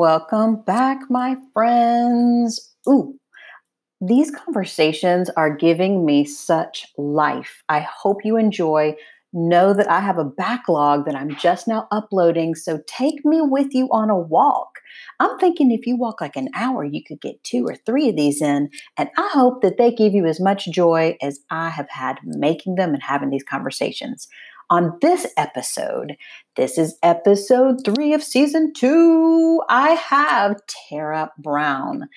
Welcome 0.00 0.62
back, 0.62 1.10
my 1.10 1.36
friends. 1.52 2.74
Ooh, 2.88 3.18
these 4.00 4.30
conversations 4.30 5.28
are 5.36 5.54
giving 5.54 6.06
me 6.06 6.24
such 6.24 6.86
life. 6.96 7.62
I 7.68 7.80
hope 7.80 8.24
you 8.24 8.38
enjoy. 8.38 8.96
Know 9.34 9.74
that 9.74 9.90
I 9.90 10.00
have 10.00 10.16
a 10.16 10.24
backlog 10.24 11.04
that 11.04 11.14
I'm 11.14 11.36
just 11.36 11.68
now 11.68 11.86
uploading, 11.92 12.54
so 12.54 12.80
take 12.86 13.26
me 13.26 13.42
with 13.42 13.74
you 13.74 13.88
on 13.92 14.08
a 14.08 14.18
walk. 14.18 14.78
I'm 15.20 15.38
thinking 15.38 15.70
if 15.70 15.86
you 15.86 15.98
walk 15.98 16.22
like 16.22 16.34
an 16.34 16.48
hour, 16.54 16.82
you 16.82 17.04
could 17.04 17.20
get 17.20 17.44
two 17.44 17.66
or 17.66 17.76
three 17.76 18.08
of 18.08 18.16
these 18.16 18.40
in, 18.40 18.70
and 18.96 19.10
I 19.18 19.28
hope 19.28 19.60
that 19.60 19.76
they 19.76 19.92
give 19.92 20.14
you 20.14 20.24
as 20.24 20.40
much 20.40 20.64
joy 20.70 21.18
as 21.20 21.40
I 21.50 21.68
have 21.68 21.90
had 21.90 22.20
making 22.24 22.76
them 22.76 22.94
and 22.94 23.02
having 23.02 23.28
these 23.28 23.44
conversations. 23.44 24.28
On 24.70 24.96
this 25.00 25.26
episode, 25.36 26.16
this 26.54 26.78
is 26.78 26.96
episode 27.02 27.84
three 27.84 28.14
of 28.14 28.22
season 28.22 28.72
two, 28.72 29.60
I 29.68 29.90
have 29.94 30.60
Tara 30.88 31.32
Brown. 31.38 32.08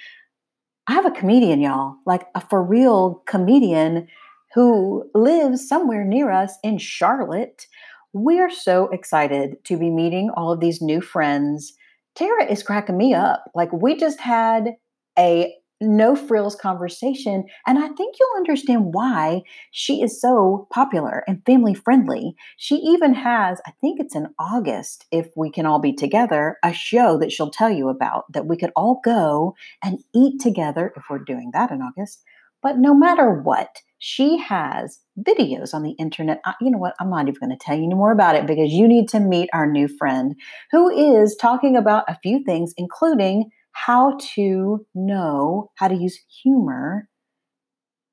I 0.85 0.93
have 0.93 1.07
a 1.07 1.11
comedian, 1.11 1.61
y'all, 1.61 1.95
like 2.05 2.27
a 2.35 2.41
for 2.41 2.61
real 2.61 3.23
comedian 3.25 4.07
who 4.53 5.09
lives 5.15 5.67
somewhere 5.67 6.05
near 6.05 6.29
us 6.29 6.53
in 6.63 6.77
Charlotte. 6.77 7.65
We're 8.13 8.51
so 8.51 8.87
excited 8.89 9.63
to 9.63 9.75
be 9.75 9.89
meeting 9.89 10.29
all 10.29 10.51
of 10.51 10.59
these 10.59 10.79
new 10.79 11.01
friends. 11.01 11.73
Tara 12.13 12.45
is 12.45 12.61
cracking 12.61 12.97
me 12.97 13.15
up. 13.15 13.45
Like, 13.55 13.73
we 13.73 13.97
just 13.97 14.19
had 14.19 14.75
a 15.17 15.55
no 15.83 16.15
frills 16.15 16.55
conversation. 16.55 17.45
And 17.67 17.77
I 17.77 17.87
think 17.89 18.15
you'll 18.19 18.37
understand 18.37 18.93
why 18.93 19.41
she 19.71 20.01
is 20.01 20.19
so 20.19 20.67
popular 20.71 21.23
and 21.27 21.45
family 21.45 21.73
friendly. 21.73 22.35
She 22.57 22.75
even 22.75 23.13
has, 23.13 23.61
I 23.65 23.71
think 23.81 23.99
it's 23.99 24.15
in 24.15 24.27
August, 24.39 25.05
if 25.11 25.29
we 25.35 25.51
can 25.51 25.65
all 25.65 25.79
be 25.79 25.93
together, 25.93 26.57
a 26.63 26.73
show 26.73 27.17
that 27.19 27.31
she'll 27.31 27.51
tell 27.51 27.69
you 27.69 27.89
about 27.89 28.31
that 28.33 28.47
we 28.47 28.57
could 28.57 28.71
all 28.75 29.01
go 29.03 29.55
and 29.83 29.99
eat 30.15 30.39
together 30.41 30.93
if 30.95 31.03
we're 31.09 31.19
doing 31.19 31.51
that 31.53 31.71
in 31.71 31.81
August. 31.81 32.23
But 32.61 32.77
no 32.77 32.93
matter 32.95 33.29
what, 33.29 33.81
she 33.99 34.37
has 34.37 34.99
videos 35.19 35.73
on 35.73 35.83
the 35.83 35.91
internet. 35.91 36.41
I, 36.45 36.53
you 36.59 36.71
know 36.71 36.77
what? 36.77 36.95
I'm 36.99 37.09
not 37.09 37.27
even 37.27 37.39
going 37.39 37.57
to 37.57 37.57
tell 37.57 37.77
you 37.77 37.83
any 37.83 37.93
more 37.93 38.11
about 38.11 38.35
it 38.35 38.47
because 38.47 38.71
you 38.71 38.87
need 38.87 39.07
to 39.09 39.19
meet 39.19 39.49
our 39.53 39.69
new 39.69 39.87
friend 39.87 40.35
who 40.71 40.89
is 40.89 41.35
talking 41.35 41.75
about 41.75 42.05
a 42.07 42.17
few 42.21 42.43
things, 42.43 42.73
including 42.77 43.49
how 43.73 44.17
to 44.35 44.85
know 44.95 45.71
how 45.75 45.87
to 45.87 45.95
use 45.95 46.19
humor 46.41 47.09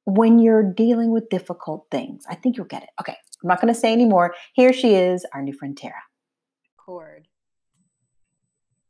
when 0.05 0.39
you're 0.39 0.72
dealing 0.72 1.12
with 1.12 1.28
difficult 1.28 1.86
things. 1.91 2.25
I 2.28 2.34
think 2.34 2.56
you'll 2.56 2.67
get 2.67 2.83
it. 2.83 2.89
Okay, 3.00 3.17
I'm 3.42 3.48
not 3.48 3.61
going 3.61 3.72
to 3.72 3.78
say 3.78 3.92
any 3.92 4.06
more. 4.06 4.34
Here 4.55 4.72
she 4.72 4.94
is, 4.94 5.25
our 5.33 5.42
new 5.42 5.52
friend 5.52 5.77
Tara. 5.77 5.94
Cord. 6.77 7.28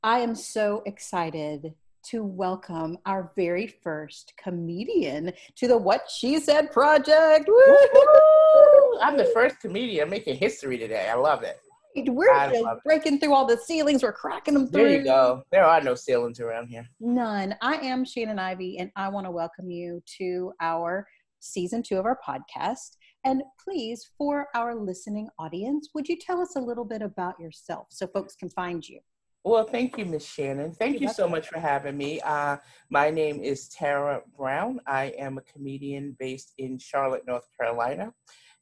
I 0.02 0.20
am 0.20 0.34
so 0.34 0.82
excited 0.86 1.74
to 2.02 2.24
welcome 2.24 2.96
our 3.04 3.32
very 3.36 3.66
first 3.66 4.32
comedian 4.42 5.32
to 5.56 5.68
the 5.68 5.76
What 5.76 6.08
She 6.10 6.40
Said 6.40 6.72
project. 6.72 7.46
Woo! 7.46 8.98
I'm 9.02 9.18
the 9.18 9.30
first 9.34 9.60
comedian 9.60 10.08
making 10.08 10.36
history 10.36 10.78
today. 10.78 11.08
I 11.10 11.14
love 11.14 11.42
it. 11.42 11.60
We're 11.96 12.76
breaking 12.84 13.20
through 13.20 13.34
all 13.34 13.46
the 13.46 13.56
ceilings. 13.56 14.02
We're 14.02 14.12
cracking 14.12 14.54
them 14.54 14.68
through. 14.68 14.82
There 14.82 14.98
you 14.98 15.04
go. 15.04 15.42
There 15.50 15.64
are 15.64 15.80
no 15.80 15.94
ceilings 15.94 16.40
around 16.40 16.68
here. 16.68 16.88
None. 17.00 17.56
I 17.60 17.76
am 17.76 18.04
Shannon 18.04 18.38
Ivy, 18.38 18.78
and 18.78 18.90
I 18.96 19.08
want 19.08 19.26
to 19.26 19.30
welcome 19.30 19.70
you 19.70 20.02
to 20.18 20.52
our 20.60 21.06
season 21.40 21.82
two 21.82 21.98
of 21.98 22.04
our 22.04 22.18
podcast. 22.26 22.96
And 23.24 23.42
please, 23.62 24.08
for 24.16 24.46
our 24.54 24.74
listening 24.74 25.28
audience, 25.38 25.90
would 25.94 26.08
you 26.08 26.16
tell 26.16 26.40
us 26.40 26.56
a 26.56 26.60
little 26.60 26.84
bit 26.84 27.02
about 27.02 27.38
yourself 27.40 27.88
so 27.90 28.06
folks 28.06 28.34
can 28.36 28.50
find 28.50 28.86
you? 28.88 29.00
Well, 29.42 29.64
thank 29.64 29.96
you, 29.96 30.04
Miss 30.04 30.24
Shannon. 30.24 30.72
Thank 30.72 31.00
You're 31.00 31.08
you 31.08 31.14
so 31.14 31.26
much 31.26 31.48
for 31.48 31.58
having 31.58 31.96
me. 31.96 32.20
Uh, 32.20 32.58
my 32.90 33.10
name 33.10 33.40
is 33.40 33.70
Tara 33.70 34.20
Brown. 34.36 34.80
I 34.86 35.14
am 35.18 35.38
a 35.38 35.42
comedian 35.42 36.14
based 36.18 36.52
in 36.58 36.78
Charlotte, 36.78 37.26
North 37.26 37.48
Carolina 37.58 38.12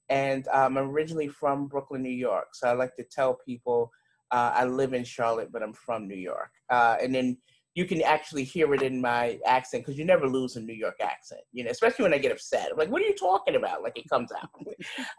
and 0.09 0.47
um, 0.49 0.77
I'm 0.77 0.91
originally 0.91 1.29
from 1.29 1.67
Brooklyn, 1.67 2.03
New 2.03 2.11
York. 2.11 2.49
So 2.55 2.69
I 2.69 2.73
like 2.73 2.97
to 2.97 3.05
tell 3.05 3.39
people 3.47 3.91
uh, 4.31 4.53
I 4.55 4.65
live 4.65 4.93
in 4.93 5.05
Charlotte, 5.05 5.51
but 5.53 5.63
I'm 5.63 5.73
from 5.73 6.07
New 6.07 6.17
York. 6.17 6.51
Uh, 6.71 6.97
and 7.01 7.15
then 7.15 7.39
you 7.75 7.85
can 7.85 8.03
actually 8.03 8.45
hear 8.45 8.75
it 8.75 8.83
in 8.83 9.01
my 9.01 9.39
accent 9.47 9.85
because 9.85 9.99
you 9.99 10.05
never 10.05 10.27
lose 10.27 10.57
a 10.57 10.61
New 10.61 10.75
York 10.75 10.97
accent, 11.01 11.43
you 11.53 11.63
know, 11.63 11.71
especially 11.71 12.03
when 12.03 12.13
I 12.13 12.19
get 12.19 12.33
upset. 12.33 12.71
I'm 12.73 12.77
like, 12.77 12.91
what 12.91 13.01
are 13.01 13.07
you 13.07 13.15
talking 13.15 13.55
about? 13.55 13.83
Like 13.83 13.97
it 13.97 14.09
comes 14.09 14.31
out. 14.33 14.51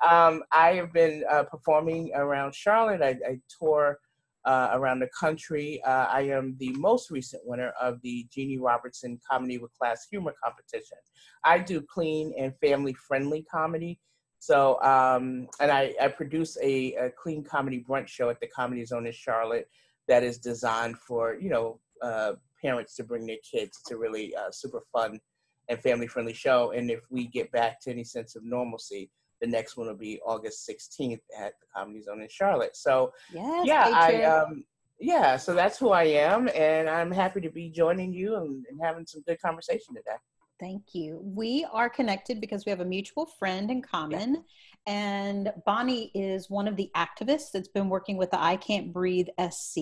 um, 0.12 0.44
I 0.52 0.74
have 0.74 0.92
been 0.92 1.24
uh, 1.30 1.44
performing 1.44 2.12
around 2.14 2.54
Charlotte. 2.54 3.02
I, 3.02 3.18
I 3.28 3.40
tour 3.60 4.00
uh, 4.46 4.72
around 4.74 5.00
the 5.00 5.10
country. 5.18 5.82
Uh, 5.86 6.08
I 6.10 6.22
am 6.22 6.56
the 6.60 6.72
most 6.74 7.12
recent 7.12 7.42
winner 7.46 7.72
of 7.82 8.02
the 8.02 8.28
Jeanne 8.32 8.60
Robertson 8.60 9.20
Comedy 9.30 9.58
with 9.58 9.72
Class 9.78 10.08
Humor 10.12 10.34
competition. 10.44 10.98
I 11.44 11.60
do 11.60 11.82
clean 11.82 12.34
and 12.38 12.54
family 12.60 12.94
friendly 12.94 13.46
comedy. 13.50 14.00
So, 14.40 14.82
um, 14.82 15.48
and 15.60 15.70
I, 15.70 15.94
I 16.02 16.08
produce 16.08 16.58
a, 16.64 16.94
a, 16.94 17.10
clean 17.10 17.44
comedy 17.44 17.86
brunch 17.88 18.08
show 18.08 18.30
at 18.30 18.40
the 18.40 18.48
Comedy 18.48 18.86
Zone 18.86 19.06
in 19.06 19.12
Charlotte 19.12 19.70
that 20.08 20.24
is 20.24 20.38
designed 20.38 20.98
for, 20.98 21.36
you 21.36 21.50
know, 21.50 21.80
uh, 22.02 22.34
parents 22.62 22.96
to 22.96 23.04
bring 23.04 23.26
their 23.26 23.38
kids. 23.50 23.82
to 23.88 23.98
really 23.98 24.34
uh, 24.36 24.50
super 24.52 24.82
fun 24.94 25.20
and 25.68 25.80
family 25.80 26.08
friendly 26.08 26.34
show. 26.34 26.72
And 26.72 26.90
if 26.90 27.02
we 27.10 27.28
get 27.28 27.52
back 27.52 27.82
to 27.82 27.92
any 27.92 28.04
sense 28.04 28.36
of 28.36 28.44
normalcy, 28.44 29.12
the 29.42 29.48
next 29.48 29.78
one 29.78 29.88
will 29.88 29.96
be 29.96 30.20
August 30.26 30.70
16th 30.70 31.22
at 31.38 31.54
the 31.60 31.68
Comedy 31.76 32.02
Zone 32.02 32.22
in 32.22 32.28
Charlotte. 32.30 32.76
So, 32.76 33.14
yes, 33.34 33.66
yeah, 33.66 33.92
I, 33.94 34.24
um, 34.24 34.64
yeah, 35.00 35.38
so 35.38 35.54
that's 35.54 35.78
who 35.78 35.90
I 35.90 36.04
am. 36.04 36.50
And 36.56 36.90
I'm 36.90 37.12
happy 37.12 37.42
to 37.42 37.50
be 37.50 37.70
joining 37.70 38.14
you 38.14 38.36
and, 38.36 38.66
and 38.70 38.80
having 38.82 39.06
some 39.06 39.22
good 39.28 39.42
conversation 39.42 39.96
today. 39.96 40.18
Thank 40.60 40.94
you. 40.94 41.22
We 41.24 41.66
are 41.72 41.90
connected 41.90 42.42
because 42.42 42.66
we 42.66 42.70
have 42.70 42.82
a 42.82 42.86
mutual 42.86 43.26
friend 43.26 43.72
in 43.72 43.82
common. 43.82 44.44
And 44.88 45.54
Bonnie 45.66 46.12
is 46.14 46.50
one 46.50 46.68
of 46.68 46.76
the 46.76 46.92
activists 46.96 47.52
that's 47.54 47.68
been 47.68 47.90
working 47.90 48.18
with 48.18 48.32
the 48.32 48.42
I 48.42 48.58
Can't 48.58 48.92
Breathe 48.92 49.28
SC 49.50 49.80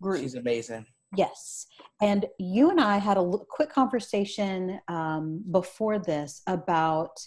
group. 0.00 0.20
She's 0.20 0.34
amazing. 0.34 0.86
Yes. 1.16 1.66
And 2.00 2.26
you 2.38 2.70
and 2.70 2.80
I 2.80 2.98
had 2.98 3.16
a 3.16 3.32
quick 3.48 3.70
conversation 3.70 4.80
um, 4.88 5.42
before 5.50 5.98
this 5.98 6.42
about 6.46 7.18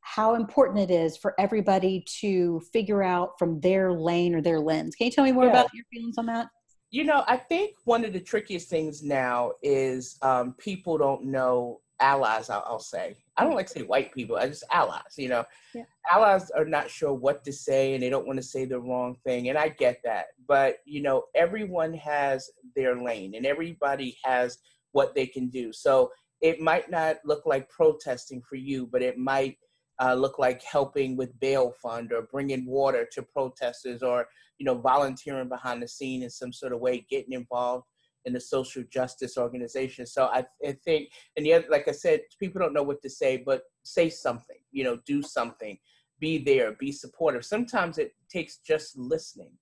how 0.00 0.36
important 0.36 0.78
it 0.78 0.90
is 0.90 1.16
for 1.16 1.34
everybody 1.38 2.04
to 2.20 2.60
figure 2.72 3.02
out 3.02 3.38
from 3.38 3.60
their 3.60 3.92
lane 3.92 4.34
or 4.34 4.40
their 4.40 4.60
lens. 4.60 4.94
Can 4.94 5.06
you 5.06 5.10
tell 5.10 5.24
me 5.24 5.32
more 5.32 5.44
yeah. 5.44 5.50
about 5.50 5.74
your 5.74 5.84
feelings 5.92 6.16
on 6.16 6.26
that? 6.26 6.48
You 6.90 7.04
know, 7.04 7.24
I 7.26 7.36
think 7.36 7.74
one 7.84 8.04
of 8.04 8.12
the 8.12 8.20
trickiest 8.20 8.70
things 8.70 9.02
now 9.02 9.52
is 9.62 10.16
um, 10.22 10.54
people 10.58 10.96
don't 10.96 11.24
know 11.24 11.80
allies, 12.00 12.50
I'll, 12.50 12.64
I'll, 12.66 12.78
say. 12.78 13.16
I 13.36 13.44
don't 13.44 13.54
like 13.54 13.66
to 13.66 13.72
say 13.72 13.82
white 13.82 14.12
people, 14.12 14.36
I 14.36 14.48
just 14.48 14.64
allies, 14.70 15.16
you 15.16 15.28
know. 15.28 15.44
Yeah. 15.74 15.84
Allies 16.12 16.50
are 16.50 16.64
not 16.64 16.90
sure 16.90 17.12
what 17.12 17.44
to 17.44 17.52
say 17.52 17.94
and 17.94 18.02
they 18.02 18.10
don't 18.10 18.26
want 18.26 18.38
to 18.38 18.42
say 18.42 18.64
the 18.64 18.80
wrong 18.80 19.16
thing. 19.24 19.48
And 19.48 19.58
I 19.58 19.68
get 19.68 20.00
that. 20.04 20.26
But, 20.46 20.78
you 20.84 21.02
know, 21.02 21.24
everyone 21.34 21.94
has 21.94 22.50
their 22.74 23.00
lane 23.00 23.34
and 23.34 23.46
everybody 23.46 24.16
has 24.24 24.58
what 24.92 25.14
they 25.14 25.26
can 25.26 25.48
do. 25.48 25.72
So 25.72 26.10
it 26.40 26.60
might 26.60 26.90
not 26.90 27.16
look 27.24 27.46
like 27.46 27.68
protesting 27.70 28.42
for 28.48 28.56
you, 28.56 28.86
but 28.86 29.02
it 29.02 29.18
might 29.18 29.56
uh, 30.00 30.14
look 30.14 30.38
like 30.38 30.62
helping 30.62 31.16
with 31.16 31.38
bail 31.40 31.74
fund 31.82 32.12
or 32.12 32.28
bringing 32.30 32.66
water 32.66 33.06
to 33.12 33.22
protesters 33.22 34.02
or, 34.02 34.26
you 34.58 34.66
know, 34.66 34.74
volunteering 34.74 35.48
behind 35.48 35.82
the 35.82 35.88
scene 35.88 36.22
in 36.22 36.30
some 36.30 36.52
sort 36.52 36.72
of 36.72 36.80
way, 36.80 37.06
getting 37.10 37.32
involved 37.32 37.86
in 38.26 38.32
the 38.32 38.40
social 38.40 38.82
justice 38.90 39.38
organization. 39.38 40.04
So 40.04 40.26
I, 40.26 40.44
I 40.66 40.72
think, 40.84 41.08
and 41.36 41.46
the 41.46 41.54
other, 41.54 41.66
like 41.70 41.88
I 41.88 41.92
said, 41.92 42.20
people 42.38 42.60
don't 42.60 42.74
know 42.74 42.82
what 42.82 43.00
to 43.02 43.10
say, 43.10 43.38
but 43.38 43.62
say 43.84 44.10
something, 44.10 44.58
you 44.72 44.84
know, 44.84 44.98
do 45.06 45.22
something, 45.22 45.78
be 46.18 46.38
there, 46.38 46.72
be 46.72 46.92
supportive. 46.92 47.44
Sometimes 47.44 47.98
it 47.98 48.14
takes 48.28 48.58
just 48.58 48.98
listening 48.98 49.52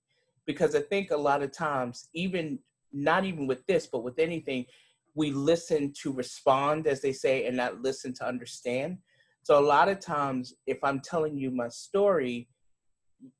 because 0.46 0.74
I 0.74 0.80
think 0.80 1.10
a 1.10 1.16
lot 1.16 1.42
of 1.42 1.52
times, 1.52 2.08
even 2.14 2.58
not 2.92 3.24
even 3.24 3.46
with 3.46 3.66
this, 3.66 3.86
but 3.86 4.02
with 4.02 4.18
anything, 4.18 4.66
we 5.14 5.30
listen 5.30 5.92
to 6.02 6.12
respond, 6.12 6.86
as 6.86 7.00
they 7.00 7.12
say, 7.12 7.46
and 7.46 7.56
not 7.56 7.82
listen 7.82 8.12
to 8.14 8.26
understand. 8.26 8.98
So 9.42 9.58
a 9.58 9.64
lot 9.64 9.88
of 9.88 10.00
times, 10.00 10.54
if 10.66 10.78
I'm 10.82 11.00
telling 11.00 11.36
you 11.36 11.50
my 11.50 11.68
story, 11.68 12.48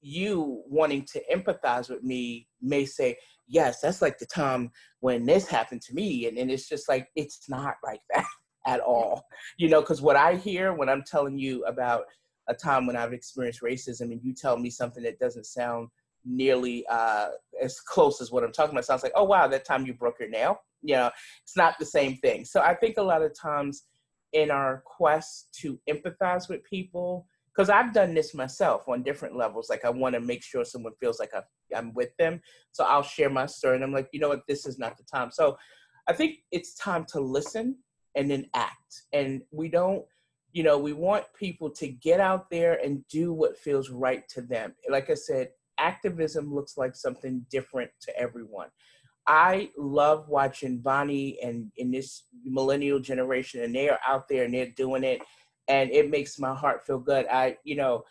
you 0.00 0.62
wanting 0.66 1.04
to 1.12 1.22
empathize 1.32 1.90
with 1.90 2.02
me 2.02 2.48
may 2.60 2.84
say, 2.84 3.16
yes, 3.46 3.80
that's 3.80 4.02
like 4.02 4.18
the 4.18 4.26
time 4.26 4.70
when 5.00 5.26
this 5.26 5.46
happened 5.46 5.82
to 5.82 5.94
me. 5.94 6.26
And, 6.26 6.38
and 6.38 6.50
it's 6.50 6.68
just 6.68 6.88
like, 6.88 7.08
it's 7.16 7.48
not 7.48 7.76
like 7.84 8.00
that 8.14 8.26
at 8.66 8.80
all. 8.80 9.26
You 9.58 9.68
know, 9.68 9.80
because 9.80 10.02
what 10.02 10.16
I 10.16 10.36
hear 10.36 10.72
when 10.72 10.88
I'm 10.88 11.02
telling 11.02 11.38
you 11.38 11.64
about 11.64 12.04
a 12.48 12.54
time 12.54 12.86
when 12.86 12.96
I've 12.96 13.12
experienced 13.12 13.62
racism 13.62 14.12
and 14.12 14.20
you 14.22 14.34
tell 14.34 14.56
me 14.56 14.70
something 14.70 15.02
that 15.04 15.18
doesn't 15.18 15.46
sound 15.46 15.88
nearly 16.24 16.86
uh, 16.88 17.28
as 17.62 17.80
close 17.80 18.20
as 18.20 18.30
what 18.30 18.44
I'm 18.44 18.52
talking 18.52 18.74
about, 18.74 18.84
sounds 18.84 19.02
like, 19.02 19.12
oh, 19.14 19.24
wow, 19.24 19.46
that 19.48 19.64
time 19.64 19.86
you 19.86 19.94
broke 19.94 20.20
your 20.20 20.28
nail. 20.28 20.60
You 20.82 20.96
know, 20.96 21.10
it's 21.42 21.56
not 21.56 21.78
the 21.78 21.86
same 21.86 22.16
thing. 22.18 22.44
So 22.44 22.60
I 22.60 22.74
think 22.74 22.98
a 22.98 23.02
lot 23.02 23.22
of 23.22 23.38
times 23.38 23.84
in 24.32 24.50
our 24.50 24.82
quest 24.84 25.48
to 25.60 25.78
empathize 25.88 26.48
with 26.48 26.62
people, 26.64 27.26
because 27.54 27.70
I've 27.70 27.92
done 27.92 28.14
this 28.14 28.34
myself 28.34 28.88
on 28.88 29.02
different 29.02 29.36
levels. 29.36 29.68
Like 29.70 29.84
I 29.84 29.90
want 29.90 30.14
to 30.14 30.20
make 30.20 30.42
sure 30.42 30.64
someone 30.64 30.92
feels 31.00 31.20
like 31.20 31.30
I, 31.34 31.42
am 31.76 31.92
with 31.94 32.16
them. 32.18 32.40
So 32.72 32.84
I'll 32.84 33.02
share 33.02 33.30
my 33.30 33.46
story, 33.46 33.76
and 33.76 33.84
I'm 33.84 33.92
like, 33.92 34.08
you 34.12 34.20
know 34.20 34.28
what, 34.28 34.42
this 34.48 34.66
is 34.66 34.78
not 34.78 34.96
the 34.96 35.04
time. 35.04 35.30
So 35.30 35.56
I 36.08 36.12
think 36.12 36.38
it's 36.50 36.74
time 36.74 37.04
to 37.10 37.20
listen 37.20 37.76
and 38.14 38.30
then 38.30 38.46
act. 38.54 39.02
And 39.12 39.42
we 39.50 39.68
don't, 39.68 40.04
you 40.52 40.62
know, 40.62 40.78
we 40.78 40.92
want 40.92 41.24
people 41.38 41.70
to 41.70 41.88
get 41.88 42.20
out 42.20 42.50
there 42.50 42.78
and 42.84 43.06
do 43.08 43.32
what 43.32 43.58
feels 43.58 43.90
right 43.90 44.28
to 44.30 44.42
them. 44.42 44.74
Like 44.88 45.10
I 45.10 45.14
said, 45.14 45.48
activism 45.78 46.54
looks 46.54 46.76
like 46.76 46.94
something 46.94 47.44
different 47.50 47.90
to 48.02 48.16
everyone. 48.18 48.68
I 49.26 49.70
love 49.78 50.28
watching 50.28 50.78
Bonnie 50.78 51.38
and 51.42 51.72
in 51.76 51.90
this 51.90 52.24
millennial 52.44 53.00
generation, 53.00 53.62
and 53.62 53.74
they 53.74 53.88
are 53.88 53.98
out 54.06 54.28
there 54.28 54.44
and 54.44 54.52
they're 54.52 54.70
doing 54.76 55.02
it, 55.02 55.22
and 55.68 55.90
it 55.90 56.10
makes 56.10 56.38
my 56.38 56.54
heart 56.54 56.86
feel 56.86 56.98
good. 56.98 57.26
I, 57.26 57.56
you 57.64 57.76
know, 57.76 58.04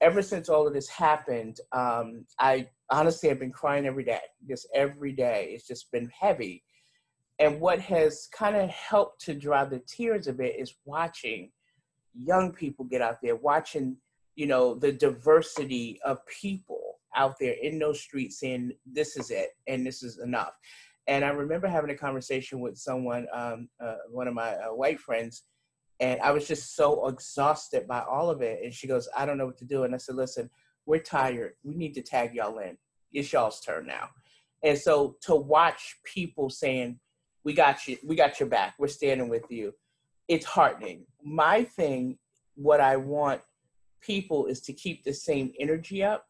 ever 0.00 0.22
since 0.22 0.48
all 0.48 0.66
of 0.66 0.74
this 0.74 0.88
happened, 0.88 1.60
um, 1.72 2.24
I 2.38 2.68
honestly 2.90 3.28
have 3.28 3.38
been 3.38 3.52
crying 3.52 3.86
every 3.86 4.04
day, 4.04 4.20
just 4.48 4.68
every 4.74 5.12
day. 5.12 5.50
It's 5.52 5.66
just 5.66 5.90
been 5.92 6.10
heavy. 6.18 6.62
And 7.38 7.60
what 7.60 7.80
has 7.80 8.28
kind 8.32 8.56
of 8.56 8.68
helped 8.70 9.24
to 9.26 9.34
dry 9.34 9.64
the 9.64 9.80
tears 9.80 10.26
a 10.26 10.32
bit 10.32 10.56
is 10.58 10.74
watching 10.84 11.50
young 12.14 12.52
people 12.52 12.84
get 12.84 13.02
out 13.02 13.18
there, 13.22 13.36
watching, 13.36 13.96
you 14.34 14.46
know, 14.46 14.74
the 14.74 14.92
diversity 14.92 16.00
of 16.04 16.24
people 16.26 16.98
out 17.14 17.36
there 17.38 17.54
in 17.62 17.78
those 17.78 18.00
streets 18.00 18.40
saying, 18.40 18.72
this 18.86 19.16
is 19.16 19.30
it 19.30 19.50
and 19.66 19.86
this 19.86 20.02
is 20.02 20.18
enough. 20.18 20.52
And 21.06 21.24
I 21.24 21.28
remember 21.28 21.68
having 21.68 21.90
a 21.90 21.96
conversation 21.96 22.60
with 22.60 22.76
someone, 22.76 23.26
um, 23.32 23.68
uh, 23.80 23.96
one 24.10 24.28
of 24.28 24.34
my 24.34 24.54
uh, 24.56 24.74
white 24.74 25.00
friends, 25.00 25.44
and 26.00 26.20
I 26.20 26.30
was 26.30 26.46
just 26.46 26.76
so 26.76 27.08
exhausted 27.08 27.86
by 27.88 28.00
all 28.00 28.30
of 28.30 28.40
it. 28.40 28.60
And 28.62 28.72
she 28.72 28.86
goes, 28.86 29.08
I 29.16 29.26
don't 29.26 29.38
know 29.38 29.46
what 29.46 29.58
to 29.58 29.64
do. 29.64 29.84
And 29.84 29.94
I 29.94 29.98
said, 29.98 30.14
listen, 30.14 30.48
we're 30.86 31.00
tired. 31.00 31.54
We 31.64 31.74
need 31.74 31.94
to 31.94 32.02
tag 32.02 32.34
y'all 32.34 32.58
in. 32.58 32.76
It's 33.12 33.32
y'all's 33.32 33.60
turn 33.60 33.86
now. 33.86 34.08
And 34.62 34.78
so 34.78 35.16
to 35.22 35.34
watch 35.34 35.96
people 36.04 36.50
saying, 36.50 36.98
we 37.44 37.52
got 37.52 37.86
you, 37.86 37.96
we 38.04 38.16
got 38.16 38.38
your 38.38 38.48
back, 38.48 38.74
we're 38.78 38.88
standing 38.88 39.28
with 39.28 39.44
you, 39.50 39.72
it's 40.26 40.44
heartening. 40.44 41.06
My 41.22 41.64
thing, 41.64 42.18
what 42.54 42.80
I 42.80 42.96
want 42.96 43.40
people 44.00 44.46
is 44.46 44.60
to 44.62 44.72
keep 44.72 45.04
the 45.04 45.12
same 45.12 45.52
energy 45.58 46.02
up 46.02 46.26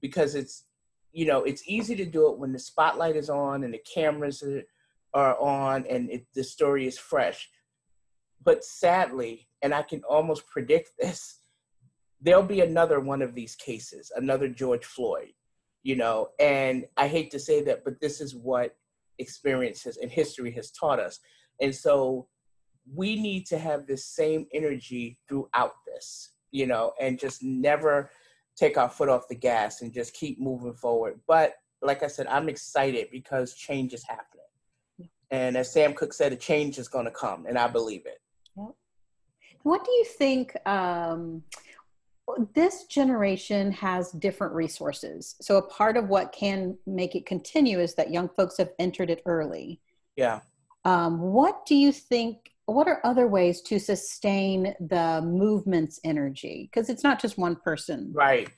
because 0.00 0.34
it's, 0.34 0.64
you 1.12 1.26
know, 1.26 1.42
it's 1.42 1.62
easy 1.66 1.96
to 1.96 2.04
do 2.04 2.30
it 2.30 2.38
when 2.38 2.52
the 2.52 2.58
spotlight 2.58 3.16
is 3.16 3.30
on 3.30 3.64
and 3.64 3.74
the 3.74 3.82
cameras 3.92 4.44
are, 5.12 5.36
on 5.40 5.86
and 5.88 6.10
it, 6.10 6.26
the 6.34 6.44
story 6.44 6.86
is 6.86 6.98
fresh 6.98 7.48
but 8.42 8.64
sadly, 8.64 9.48
and 9.62 9.74
I 9.74 9.82
can 9.82 10.02
almost 10.08 10.46
predict 10.46 10.90
this, 10.98 11.38
there'll 12.20 12.42
be 12.42 12.60
another 12.60 13.00
one 13.00 13.22
of 13.22 13.34
these 13.34 13.54
cases, 13.56 14.10
another 14.16 14.48
George 14.48 14.84
Floyd, 14.84 15.32
you 15.82 15.96
know, 15.96 16.28
and 16.38 16.86
I 16.96 17.08
hate 17.08 17.30
to 17.32 17.38
say 17.38 17.62
that, 17.64 17.84
but 17.84 18.00
this 18.00 18.20
is 18.20 18.34
what 18.34 18.76
experiences 19.18 19.98
and 19.98 20.10
history 20.10 20.50
has 20.52 20.70
taught 20.70 21.00
us. 21.00 21.20
And 21.60 21.74
so 21.74 22.28
we 22.94 23.20
need 23.20 23.46
to 23.46 23.58
have 23.58 23.86
this 23.86 24.04
same 24.04 24.46
energy 24.52 25.18
throughout 25.28 25.74
this, 25.86 26.30
you 26.50 26.66
know, 26.66 26.92
and 27.00 27.18
just 27.18 27.42
never 27.42 28.10
take 28.56 28.76
our 28.76 28.88
foot 28.88 29.08
off 29.08 29.28
the 29.28 29.34
gas 29.34 29.82
and 29.82 29.92
just 29.92 30.14
keep 30.14 30.40
moving 30.40 30.74
forward. 30.74 31.20
But 31.26 31.54
like 31.82 32.02
I 32.02 32.08
said, 32.08 32.26
I'm 32.26 32.48
excited 32.48 33.08
because 33.10 33.54
change 33.54 33.94
is 33.94 34.04
happening. 34.06 34.26
And 35.30 35.56
as 35.56 35.72
Sam 35.72 35.94
Cooke 35.94 36.12
said, 36.12 36.32
a 36.32 36.36
change 36.36 36.78
is 36.78 36.88
going 36.88 37.04
to 37.04 37.10
come, 37.10 37.46
and 37.46 37.56
I 37.56 37.68
believe 37.68 38.04
it. 38.04 38.19
What 39.62 39.84
do 39.84 39.90
you 39.92 40.04
think? 40.04 40.56
Um, 40.66 41.42
this 42.54 42.84
generation 42.84 43.72
has 43.72 44.12
different 44.12 44.54
resources. 44.54 45.36
So, 45.40 45.56
a 45.56 45.62
part 45.62 45.96
of 45.96 46.08
what 46.08 46.32
can 46.32 46.76
make 46.86 47.14
it 47.14 47.26
continue 47.26 47.80
is 47.80 47.94
that 47.94 48.12
young 48.12 48.28
folks 48.28 48.58
have 48.58 48.70
entered 48.78 49.10
it 49.10 49.22
early. 49.26 49.80
Yeah. 50.16 50.40
Um, 50.84 51.20
what 51.20 51.66
do 51.66 51.74
you 51.74 51.92
think? 51.92 52.52
What 52.66 52.86
are 52.86 53.00
other 53.04 53.26
ways 53.26 53.62
to 53.62 53.80
sustain 53.80 54.74
the 54.80 55.20
movement's 55.24 55.98
energy? 56.04 56.70
Because 56.70 56.88
it's 56.88 57.02
not 57.02 57.20
just 57.20 57.36
one 57.36 57.56
person. 57.56 58.12
Right. 58.14 58.48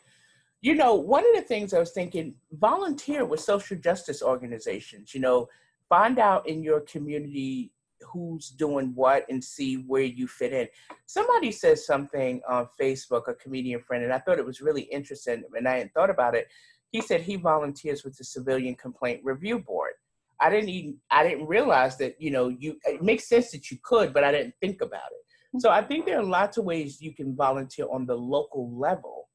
You 0.60 0.75
know, 0.75 0.94
one 0.94 1.25
of 1.26 1.34
the 1.34 1.43
things 1.43 1.75
I 1.75 1.78
was 1.78 1.93
thinking 1.93 2.34
volunteer 2.52 3.25
with 3.25 3.40
social 3.40 3.76
justice 3.76 4.22
organizations, 4.22 5.14
you 5.14 5.20
know, 5.20 5.48
find 5.88 6.19
out 6.19 6.46
in 6.46 6.62
your 6.62 6.81
community 6.81 7.72
who's 8.12 8.50
doing 8.50 8.93
what 8.94 9.25
and 9.29 9.43
see 9.43 9.76
where 9.87 10.03
you 10.03 10.26
fit 10.26 10.53
in. 10.53 10.69
Somebody 11.06 11.53
says 11.53 11.87
something 11.87 12.41
on 12.49 12.69
Facebook, 12.81 13.29
a 13.29 13.35
comedian 13.35 13.81
friend, 13.81 14.05
and 14.05 14.12
I 14.12 14.19
thought 14.19 14.38
it 14.38 14.47
was 14.47 14.61
really 14.61 14.82
interesting, 14.82 15.43
and 15.56 15.69
I 15.69 15.79
hadn't 15.79 15.93
thought 15.93 16.11
about 16.11 16.35
it. 16.35 16.49
He 16.91 17.00
said 17.00 17.23
he 17.23 17.37
volunteers 17.37 18.05
with 18.05 18.17
the 18.17 18.25
Civilian 18.25 18.75
Complaint 18.75 19.20
Review 19.25 19.59
Board. 19.59 19.93
I 20.41 20.50
didn't 20.50 20.70
even 20.70 20.97
I 21.11 21.23
didn't 21.23 21.47
realize 21.47 21.97
that 21.99 22.20
you 22.20 22.31
know 22.31 22.49
you 22.49 22.76
it 22.85 23.03
makes 23.03 23.29
sense 23.29 23.50
that 23.53 23.70
you 23.70 23.79
could, 23.82 24.12
but 24.12 24.25
I 24.25 24.32
didn't 24.32 24.55
think 24.61 24.81
about 24.81 25.11
it. 25.12 25.61
So 25.61 25.70
I 25.70 25.82
think 25.82 26.06
there 26.06 26.19
are 26.19 26.25
lots 26.25 26.56
of 26.56 26.65
ways 26.65 27.00
you 27.00 27.15
can 27.15 27.37
volunteer 27.37 27.87
on 27.91 28.06
the 28.06 28.17
local 28.17 28.76
level 28.76 29.29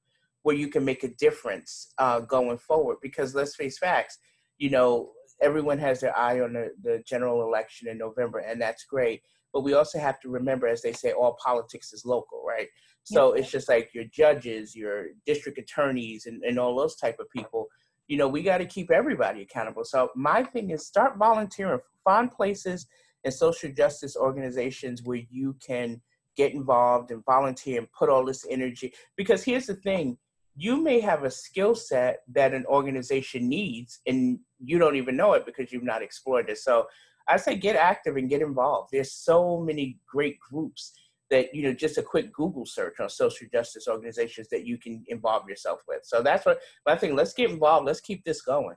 where 0.43 0.55
you 0.55 0.67
can 0.69 0.83
make 0.83 1.03
a 1.03 1.09
difference 1.09 1.93
uh, 1.97 2.19
going 2.21 2.57
forward. 2.57 2.97
Because 3.01 3.35
let's 3.35 3.55
face 3.55 3.77
facts, 3.77 4.17
you 4.57 4.69
know, 4.69 5.11
everyone 5.41 5.79
has 5.79 5.99
their 5.99 6.17
eye 6.17 6.39
on 6.39 6.53
the, 6.53 6.71
the 6.81 7.03
general 7.05 7.43
election 7.43 7.87
in 7.87 7.97
November, 7.97 8.39
and 8.39 8.61
that's 8.61 8.83
great. 8.83 9.21
But 9.53 9.61
we 9.61 9.73
also 9.73 9.99
have 9.99 10.19
to 10.21 10.29
remember, 10.29 10.67
as 10.67 10.81
they 10.81 10.93
say, 10.93 11.11
all 11.11 11.37
politics 11.43 11.93
is 11.93 12.05
local, 12.05 12.43
right? 12.45 12.67
So 13.03 13.33
yeah. 13.33 13.41
it's 13.41 13.51
just 13.51 13.69
like 13.69 13.89
your 13.93 14.03
judges, 14.05 14.75
your 14.75 15.07
district 15.25 15.57
attorneys, 15.57 16.25
and, 16.25 16.43
and 16.43 16.59
all 16.59 16.75
those 16.75 16.95
type 16.95 17.17
of 17.19 17.29
people. 17.29 17.67
You 18.07 18.17
know, 18.17 18.27
we 18.27 18.43
got 18.43 18.59
to 18.59 18.65
keep 18.65 18.91
everybody 18.91 19.41
accountable. 19.41 19.83
So 19.83 20.09
my 20.15 20.43
thing 20.43 20.71
is 20.71 20.85
start 20.85 21.17
volunteering, 21.17 21.79
find 22.03 22.31
places 22.31 22.85
and 23.23 23.33
social 23.33 23.71
justice 23.71 24.15
organizations 24.15 25.03
where 25.03 25.21
you 25.29 25.55
can 25.65 26.01
get 26.35 26.53
involved 26.53 27.11
and 27.11 27.25
volunteer 27.25 27.79
and 27.79 27.91
put 27.91 28.09
all 28.09 28.25
this 28.25 28.45
energy. 28.49 28.93
Because 29.15 29.43
here's 29.43 29.65
the 29.65 29.75
thing 29.75 30.17
you 30.55 30.81
may 30.81 30.99
have 30.99 31.23
a 31.23 31.31
skill 31.31 31.75
set 31.75 32.21
that 32.33 32.53
an 32.53 32.65
organization 32.65 33.47
needs 33.47 33.99
and 34.07 34.39
you 34.59 34.79
don't 34.79 34.95
even 34.95 35.15
know 35.15 35.33
it 35.33 35.45
because 35.45 35.71
you've 35.71 35.83
not 35.83 36.01
explored 36.01 36.49
it. 36.49 36.57
So 36.57 36.87
i 37.27 37.35
say 37.35 37.55
get 37.55 37.75
active 37.75 38.17
and 38.17 38.29
get 38.29 38.41
involved. 38.41 38.89
There's 38.91 39.11
so 39.11 39.59
many 39.59 39.99
great 40.09 40.37
groups 40.39 40.93
that 41.29 41.53
you 41.53 41.63
know 41.63 41.73
just 41.73 41.97
a 41.97 42.01
quick 42.01 42.31
google 42.33 42.65
search 42.65 42.99
on 42.99 43.09
social 43.09 43.47
justice 43.51 43.87
organizations 43.87 44.47
that 44.49 44.65
you 44.65 44.77
can 44.77 45.03
involve 45.07 45.47
yourself 45.47 45.81
with. 45.87 46.01
So 46.03 46.21
that's 46.21 46.45
what 46.45 46.59
i 46.85 46.95
think 46.95 47.13
let's 47.13 47.33
get 47.33 47.49
involved. 47.49 47.85
Let's 47.85 48.01
keep 48.01 48.23
this 48.23 48.41
going. 48.41 48.75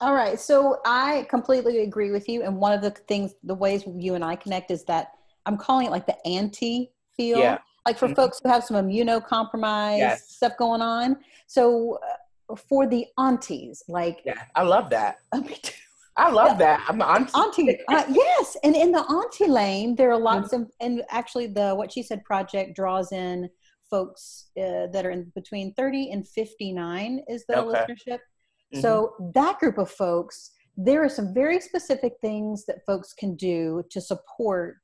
All 0.00 0.14
right. 0.14 0.40
So 0.40 0.80
i 0.86 1.26
completely 1.28 1.82
agree 1.82 2.10
with 2.10 2.28
you. 2.28 2.42
And 2.42 2.56
one 2.56 2.72
of 2.72 2.82
the 2.82 2.90
things 2.90 3.34
the 3.44 3.54
ways 3.54 3.84
you 3.86 4.14
and 4.14 4.24
i 4.24 4.36
connect 4.36 4.70
is 4.70 4.84
that 4.84 5.12
i'm 5.46 5.56
calling 5.56 5.86
it 5.86 5.90
like 5.90 6.06
the 6.06 6.26
anti 6.26 6.90
feel. 7.16 7.38
Yeah. 7.38 7.58
Like 7.86 7.98
for 7.98 8.06
mm-hmm. 8.06 8.14
folks 8.14 8.40
who 8.42 8.50
have 8.50 8.62
some 8.62 8.76
immunocompromised 8.76 9.98
yes. 9.98 10.28
stuff 10.28 10.52
going 10.58 10.82
on. 10.82 11.16
So 11.46 11.94
uh, 11.94 12.16
for 12.56 12.86
the 12.86 13.06
aunties, 13.18 13.82
like 13.88 14.20
yeah, 14.24 14.42
I 14.54 14.62
love 14.62 14.90
that. 14.90 15.18
me 15.34 15.56
too. 15.62 15.74
I 16.16 16.30
love 16.30 16.58
that. 16.58 16.84
I'm 16.88 17.00
auntie. 17.00 17.32
auntie 17.34 17.78
uh, 17.88 18.04
yes, 18.10 18.56
and 18.62 18.76
in 18.76 18.92
the 18.92 19.00
auntie 19.00 19.46
lane, 19.46 19.94
there 19.96 20.10
are 20.10 20.18
lots 20.18 20.52
mm-hmm. 20.52 20.62
of, 20.62 20.70
and 20.80 21.02
actually, 21.10 21.46
the 21.46 21.74
what 21.74 21.92
she 21.92 22.02
said 22.02 22.22
project 22.24 22.76
draws 22.76 23.12
in 23.12 23.48
folks 23.90 24.50
uh, 24.56 24.86
that 24.92 25.04
are 25.04 25.10
in 25.10 25.32
between 25.34 25.74
30 25.74 26.12
and 26.12 26.26
59 26.28 27.22
is 27.28 27.44
the 27.48 27.58
okay. 27.58 27.78
listenership. 27.78 28.18
Mm-hmm. 28.18 28.80
So 28.80 29.14
that 29.34 29.58
group 29.58 29.78
of 29.78 29.90
folks, 29.90 30.52
there 30.76 31.04
are 31.04 31.08
some 31.08 31.34
very 31.34 31.60
specific 31.60 32.14
things 32.20 32.64
that 32.66 32.84
folks 32.86 33.12
can 33.12 33.34
do 33.34 33.82
to 33.90 34.00
support 34.00 34.76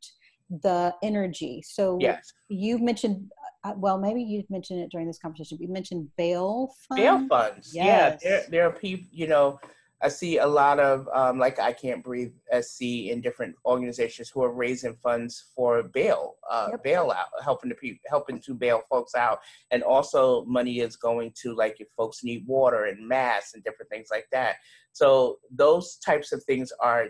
the 0.51 0.93
energy. 1.03 1.63
So 1.65 1.99
yes. 2.01 2.33
you 2.49 2.79
mentioned, 2.79 3.31
well, 3.77 3.99
maybe 3.99 4.23
you 4.23 4.45
mentioned 4.49 4.81
it 4.81 4.91
during 4.91 5.07
this 5.07 5.19
conversation. 5.19 5.59
We 5.61 5.67
mentioned 5.67 6.09
bail 6.17 6.73
funds. 6.89 7.03
Bail 7.03 7.29
funds. 7.29 7.71
Yes. 7.75 8.21
Yeah. 8.23 8.31
There, 8.31 8.45
there 8.51 8.67
are 8.67 8.73
people, 8.73 9.07
you 9.13 9.27
know, 9.27 9.59
I 10.03 10.09
see 10.09 10.39
a 10.39 10.47
lot 10.47 10.79
of 10.79 11.09
um, 11.15 11.39
like 11.39 11.59
I 11.59 11.73
Can't 11.73 12.05
Breathe 12.05 12.33
SC 12.61 12.83
in 12.83 13.23
different 13.23 13.55
organizations 13.65 14.29
who 14.29 14.43
are 14.43 14.53
raising 14.53 14.95
funds 15.03 15.47
for 15.55 15.83
bail, 15.83 16.35
uh, 16.51 16.69
yep. 16.73 16.85
bailout, 16.85 17.25
helping 17.43 17.71
to 17.71 17.77
people, 17.77 17.99
helping 18.07 18.41
to 18.43 18.55
bail 18.55 18.83
folks 18.91 19.15
out, 19.15 19.39
and 19.71 19.83
also 19.83 20.45
money 20.45 20.81
is 20.81 20.97
going 20.97 21.33
to 21.43 21.55
like 21.55 21.77
if 21.81 21.89
folks 21.97 22.23
need 22.23 22.47
water 22.47 22.85
and 22.85 23.09
masks 23.09 23.55
and 23.55 23.65
different 23.65 23.91
things 23.91 24.09
like 24.11 24.27
that. 24.33 24.57
So 24.93 25.39
those 25.51 25.97
types 25.97 26.31
of 26.33 26.45
things 26.45 26.73
are 26.81 27.09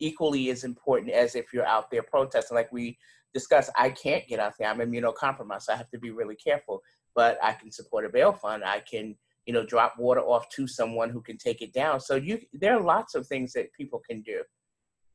equally 0.00 0.50
as 0.50 0.64
important 0.64 1.12
as 1.12 1.34
if 1.34 1.52
you're 1.52 1.66
out 1.66 1.90
there 1.90 2.02
protesting. 2.02 2.56
Like 2.56 2.72
we 2.72 2.96
discussed, 3.34 3.70
I 3.76 3.90
can't 3.90 4.26
get 4.26 4.40
out 4.40 4.54
there. 4.58 4.68
I'm 4.68 4.78
immunocompromised. 4.78 5.62
So 5.62 5.74
I 5.74 5.76
have 5.76 5.90
to 5.90 5.98
be 5.98 6.10
really 6.10 6.36
careful. 6.36 6.82
But 7.14 7.38
I 7.42 7.52
can 7.52 7.70
support 7.70 8.06
a 8.06 8.08
bail 8.08 8.32
fund. 8.32 8.64
I 8.64 8.80
can, 8.80 9.14
you 9.46 9.52
know, 9.52 9.66
drop 9.66 9.94
water 9.98 10.20
off 10.20 10.48
to 10.50 10.66
someone 10.66 11.10
who 11.10 11.20
can 11.20 11.36
take 11.36 11.60
it 11.60 11.72
down. 11.72 12.00
So 12.00 12.16
you, 12.16 12.40
there 12.52 12.74
are 12.74 12.80
lots 12.80 13.14
of 13.14 13.26
things 13.26 13.52
that 13.52 13.72
people 13.72 14.00
can 14.08 14.22
do. 14.22 14.42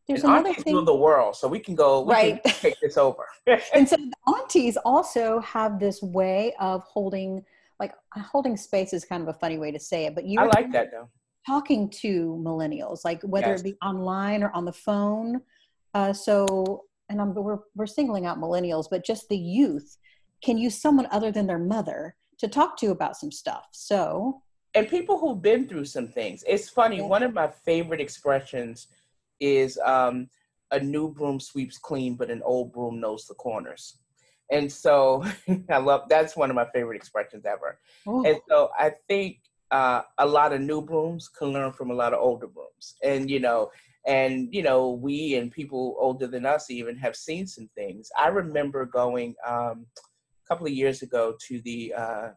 There's 0.07 0.23
and 0.23 0.33
another 0.33 0.53
thing. 0.55 0.85
the 0.85 0.95
world, 0.95 1.35
so 1.35 1.47
we 1.47 1.59
can 1.59 1.75
go. 1.75 2.01
We 2.01 2.13
right. 2.13 2.43
Can 2.43 2.53
take 2.53 2.79
this 2.81 2.97
over. 2.97 3.25
and 3.75 3.87
so 3.87 3.95
the 3.95 4.11
aunties 4.27 4.75
also 4.77 5.39
have 5.41 5.79
this 5.79 6.01
way 6.01 6.55
of 6.59 6.81
holding 6.83 7.45
like 7.79 7.93
holding 8.13 8.57
space 8.57 8.93
is 8.93 9.05
kind 9.05 9.23
of 9.23 9.29
a 9.29 9.33
funny 9.33 9.57
way 9.57 9.71
to 9.71 9.79
say 9.79 10.05
it, 10.05 10.15
but 10.15 10.25
you 10.25 10.39
I 10.39 10.45
like 10.45 10.71
that 10.73 10.91
though. 10.91 11.09
Talking 11.47 11.89
to 12.01 12.41
millennials, 12.43 13.05
like 13.05 13.21
whether 13.23 13.47
yes. 13.47 13.61
it 13.61 13.63
be 13.63 13.75
online 13.81 14.43
or 14.43 14.51
on 14.51 14.65
the 14.65 14.73
phone. 14.73 15.41
Uh, 15.93 16.13
so, 16.13 16.83
and 17.09 17.21
I'm, 17.21 17.33
we're 17.33 17.59
we're 17.75 17.87
singling 17.87 18.25
out 18.25 18.39
millennials, 18.39 18.85
but 18.89 19.05
just 19.05 19.29
the 19.29 19.37
youth 19.37 19.97
can 20.43 20.57
use 20.57 20.79
someone 20.79 21.07
other 21.11 21.31
than 21.31 21.47
their 21.47 21.59
mother 21.59 22.15
to 22.37 22.47
talk 22.47 22.77
to 22.77 22.91
about 22.91 23.17
some 23.17 23.31
stuff. 23.31 23.67
So, 23.71 24.41
and 24.73 24.87
people 24.87 25.19
who've 25.19 25.41
been 25.41 25.67
through 25.67 25.85
some 25.85 26.07
things. 26.07 26.43
It's 26.47 26.69
funny. 26.69 26.97
Yeah. 26.97 27.07
One 27.07 27.23
of 27.23 27.33
my 27.33 27.47
favorite 27.47 27.99
expressions 27.99 28.87
is 29.39 29.77
um, 29.83 30.29
a 30.71 30.79
new 30.79 31.09
broom 31.09 31.39
sweeps 31.39 31.77
clean, 31.77 32.15
but 32.15 32.29
an 32.29 32.41
old 32.43 32.71
broom 32.71 32.99
knows 32.99 33.25
the 33.25 33.33
corners. 33.33 33.97
And 34.51 34.71
so 34.71 35.25
I 35.69 35.77
love 35.77 36.09
that's 36.09 36.35
one 36.35 36.49
of 36.49 36.55
my 36.55 36.65
favorite 36.73 36.95
expressions 36.95 37.45
ever. 37.45 37.79
Ooh. 38.07 38.25
And 38.25 38.39
so 38.47 38.69
I 38.77 38.91
think 39.07 39.39
uh, 39.71 40.01
a 40.17 40.25
lot 40.25 40.53
of 40.53 40.61
new 40.61 40.81
brooms 40.81 41.29
can 41.29 41.49
learn 41.49 41.71
from 41.71 41.91
a 41.91 41.93
lot 41.93 42.13
of 42.13 42.19
older 42.19 42.47
brooms. 42.47 42.95
And 43.03 43.29
you 43.29 43.39
know, 43.39 43.71
and 44.05 44.47
you 44.53 44.63
know, 44.63 44.91
we 44.91 45.35
and 45.35 45.51
people 45.51 45.95
older 45.99 46.27
than 46.27 46.45
us 46.45 46.69
even 46.69 46.95
have 46.97 47.15
seen 47.15 47.47
some 47.47 47.69
things. 47.75 48.09
I 48.17 48.27
remember 48.27 48.85
going 48.85 49.35
um, 49.45 49.85
a 49.95 50.47
couple 50.47 50.65
of 50.65 50.73
years 50.73 51.01
ago 51.01 51.35
to 51.47 51.61
the 51.61 51.93
uh, 51.95 52.29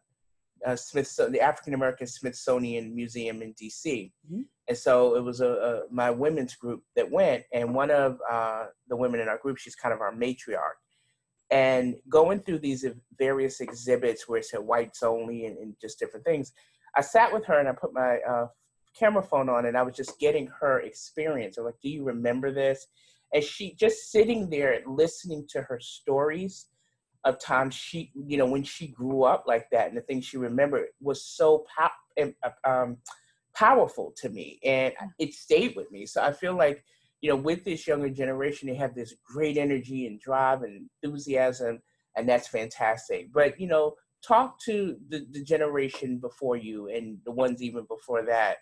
uh, 0.66 0.76
the 0.76 1.40
African 1.40 1.74
American 1.74 2.06
Smithsonian 2.06 2.94
Museum 2.94 3.42
in 3.42 3.52
D.C. 3.52 4.12
Mm-hmm. 4.26 4.42
And 4.68 4.78
so 4.78 5.16
it 5.16 5.24
was 5.24 5.40
a, 5.40 5.48
a, 5.48 5.82
my 5.90 6.10
women's 6.10 6.54
group 6.54 6.82
that 6.94 7.10
went, 7.10 7.44
and 7.52 7.74
one 7.74 7.90
of 7.90 8.18
uh, 8.30 8.66
the 8.88 8.96
women 8.96 9.20
in 9.20 9.28
our 9.28 9.38
group, 9.38 9.58
she's 9.58 9.74
kind 9.74 9.92
of 9.92 10.00
our 10.00 10.14
matriarch, 10.14 10.78
and 11.50 11.96
going 12.08 12.40
through 12.40 12.60
these 12.60 12.84
various 13.18 13.60
exhibits 13.60 14.28
where 14.28 14.38
it 14.38 14.46
said 14.46 14.60
whites 14.60 15.02
only 15.02 15.46
and, 15.46 15.58
and 15.58 15.74
just 15.80 15.98
different 15.98 16.24
things. 16.24 16.52
I 16.96 17.00
sat 17.00 17.32
with 17.32 17.44
her 17.46 17.58
and 17.58 17.68
I 17.68 17.72
put 17.72 17.92
my 17.92 18.18
uh, 18.18 18.46
camera 18.98 19.22
phone 19.22 19.48
on, 19.48 19.66
and 19.66 19.76
I 19.76 19.82
was 19.82 19.96
just 19.96 20.18
getting 20.18 20.48
her 20.60 20.80
experience. 20.80 21.58
I'm 21.58 21.64
like, 21.64 21.80
"Do 21.82 21.88
you 21.88 22.04
remember 22.04 22.52
this?" 22.52 22.86
And 23.32 23.42
she 23.42 23.74
just 23.74 24.10
sitting 24.10 24.50
there 24.50 24.82
listening 24.86 25.46
to 25.50 25.62
her 25.62 25.80
stories 25.80 26.66
of 27.24 27.38
times 27.38 27.74
she, 27.74 28.10
you 28.26 28.36
know, 28.36 28.46
when 28.46 28.64
she 28.64 28.88
grew 28.88 29.22
up 29.22 29.44
like 29.46 29.68
that 29.70 29.88
and 29.88 29.96
the 29.96 30.02
things 30.02 30.24
she 30.24 30.36
remembered 30.36 30.88
was 31.00 31.24
so 31.24 31.64
pow- 31.76 32.32
um, 32.64 32.96
powerful 33.54 34.12
to 34.16 34.28
me 34.28 34.58
and 34.64 34.92
it 35.18 35.32
stayed 35.32 35.76
with 35.76 35.90
me. 35.92 36.04
So 36.04 36.22
I 36.22 36.32
feel 36.32 36.56
like, 36.56 36.84
you 37.20 37.30
know, 37.30 37.36
with 37.36 37.64
this 37.64 37.86
younger 37.86 38.10
generation, 38.10 38.68
they 38.68 38.74
have 38.74 38.94
this 38.94 39.14
great 39.24 39.56
energy 39.56 40.06
and 40.06 40.20
drive 40.20 40.62
and 40.62 40.88
enthusiasm, 41.02 41.80
and 42.16 42.28
that's 42.28 42.48
fantastic. 42.48 43.32
But, 43.32 43.60
you 43.60 43.68
know, 43.68 43.94
talk 44.26 44.60
to 44.64 44.96
the, 45.08 45.26
the 45.30 45.44
generation 45.44 46.18
before 46.18 46.56
you 46.56 46.88
and 46.88 47.18
the 47.24 47.30
ones 47.30 47.62
even 47.62 47.84
before 47.84 48.24
that 48.26 48.56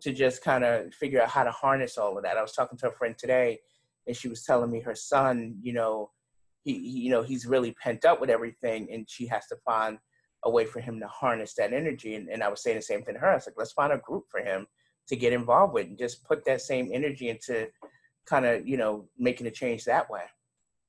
to 0.00 0.12
just 0.12 0.42
kind 0.42 0.64
of 0.64 0.94
figure 0.94 1.22
out 1.22 1.28
how 1.28 1.44
to 1.44 1.50
harness 1.50 1.98
all 1.98 2.16
of 2.16 2.24
that. 2.24 2.36
I 2.36 2.42
was 2.42 2.52
talking 2.52 2.78
to 2.78 2.88
a 2.88 2.92
friend 2.92 3.16
today 3.16 3.60
and 4.06 4.16
she 4.16 4.28
was 4.28 4.42
telling 4.42 4.70
me 4.70 4.80
her 4.80 4.94
son, 4.94 5.56
you 5.62 5.72
know, 5.72 6.10
he, 6.62 6.72
you 6.72 7.10
know 7.10 7.22
he's 7.22 7.46
really 7.46 7.72
pent 7.72 8.06
up 8.06 8.20
with 8.20 8.30
everything 8.30 8.88
and 8.90 9.08
she 9.08 9.26
has 9.26 9.46
to 9.48 9.56
find 9.66 9.98
a 10.44 10.50
way 10.50 10.64
for 10.64 10.80
him 10.80 10.98
to 11.00 11.06
harness 11.06 11.54
that 11.54 11.74
energy. 11.74 12.14
And, 12.14 12.28
and 12.28 12.42
i 12.42 12.48
was 12.48 12.62
saying 12.62 12.76
the 12.76 12.82
same 12.82 13.02
thing 13.02 13.14
to 13.14 13.20
her. 13.20 13.32
I 13.32 13.34
was 13.34 13.46
like 13.46 13.56
let's 13.58 13.72
find 13.72 13.92
a 13.92 13.98
group 13.98 14.24
for 14.30 14.40
him 14.40 14.66
to 15.08 15.16
get 15.16 15.34
involved 15.34 15.74
with 15.74 15.86
and 15.86 15.98
just 15.98 16.24
put 16.24 16.44
that 16.46 16.62
same 16.62 16.90
energy 16.92 17.28
into 17.28 17.68
kind 18.24 18.46
of 18.46 18.66
you 18.66 18.78
know 18.78 19.06
making 19.18 19.46
a 19.46 19.50
change 19.50 19.84
that 19.84 20.08
way. 20.08 20.22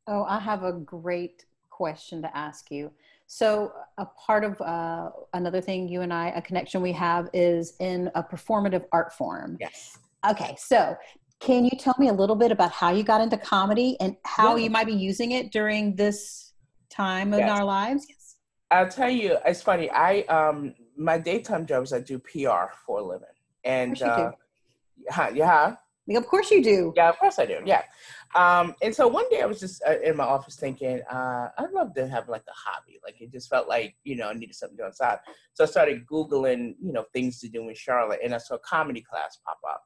Oh 0.08 0.24
i 0.24 0.40
have 0.40 0.64
a 0.64 0.72
great 0.72 1.46
question 1.70 2.22
to 2.22 2.38
ask 2.38 2.72
you 2.72 2.90
so 3.28 3.72
a 3.98 4.06
part 4.06 4.44
of 4.44 4.60
uh, 4.62 5.10
another 5.34 5.62
thing 5.62 5.88
you 5.88 6.02
and 6.02 6.14
i 6.14 6.30
a 6.30 6.42
connection 6.42 6.82
we 6.82 6.92
have 6.92 7.30
is 7.34 7.74
in 7.80 8.10
a 8.16 8.24
performative 8.24 8.86
art 8.92 9.12
form 9.14 9.58
yes 9.60 9.98
okay 10.30 10.56
so 10.58 10.96
can 11.40 11.66
you 11.66 11.72
tell 11.78 11.96
me 12.00 12.08
a 12.08 12.14
little 12.14 12.36
bit 12.36 12.52
about 12.52 12.72
how 12.72 12.92
you 12.92 13.04
got 13.04 13.22
into 13.22 13.38
comedy 13.38 13.98
and 14.00 14.16
how 14.24 14.56
yeah. 14.56 14.64
you 14.64 14.70
might 14.70 14.88
be 14.88 14.94
using 14.94 15.32
it 15.32 15.52
during 15.52 15.96
this 15.96 16.54
time 16.90 17.34
in 17.34 17.44
our 17.44 17.64
lives? 17.64 18.06
Yes. 18.10 18.36
I'll 18.72 18.90
tell 18.90 19.10
you, 19.10 19.38
it's 19.46 19.62
funny. 19.62 19.90
I 19.92 20.22
um 20.22 20.74
my 20.98 21.18
daytime 21.18 21.66
job 21.66 21.84
is 21.84 21.94
I 21.94 22.00
do 22.00 22.20
PR 22.20 22.74
for 22.86 23.00
a 23.00 23.04
living, 23.04 23.28
and 23.64 24.02
uh, 24.02 24.32
yeah, 24.98 25.30
yeah. 25.30 25.76
Of 26.14 26.28
course 26.28 26.52
you 26.52 26.64
do. 26.64 26.94
Yeah, 26.96 27.10
of 27.10 27.18
course 27.18 27.40
I 27.40 27.46
do. 27.46 27.60
Yeah. 27.66 27.82
Um, 28.36 28.76
and 28.82 28.94
so 28.94 29.08
one 29.08 29.28
day 29.30 29.42
I 29.42 29.46
was 29.46 29.60
just 29.60 29.82
uh, 29.88 30.00
in 30.04 30.18
my 30.18 30.24
office 30.24 30.56
thinking, 30.56 31.02
uh, 31.10 31.50
I'd 31.58 31.72
love 31.72 31.96
to 31.96 32.08
have 32.08 32.30
like 32.30 32.44
a 32.48 32.54
hobby. 32.54 33.00
Like 33.04 33.20
it 33.22 33.32
just 33.32 33.50
felt 33.50 33.68
like, 33.68 33.96
you 34.04 34.16
know, 34.16 34.30
I 34.30 34.34
needed 34.34 34.56
something 34.56 34.78
to 34.78 34.84
do 34.84 34.88
outside. 34.88 35.20
So 35.54 35.64
I 35.64 35.68
started 35.68 36.06
Googling, 36.06 36.76
you 36.80 36.94
know, 36.94 37.06
things 37.12 37.40
to 37.40 37.50
do 37.50 37.68
in 37.70 37.76
Charlotte 37.76 38.20
and 38.24 38.36
I 38.36 38.38
saw 38.38 38.56
a 38.56 38.60
comedy 38.60 39.02
class 39.02 39.40
pop 39.44 39.60
up. 39.68 39.84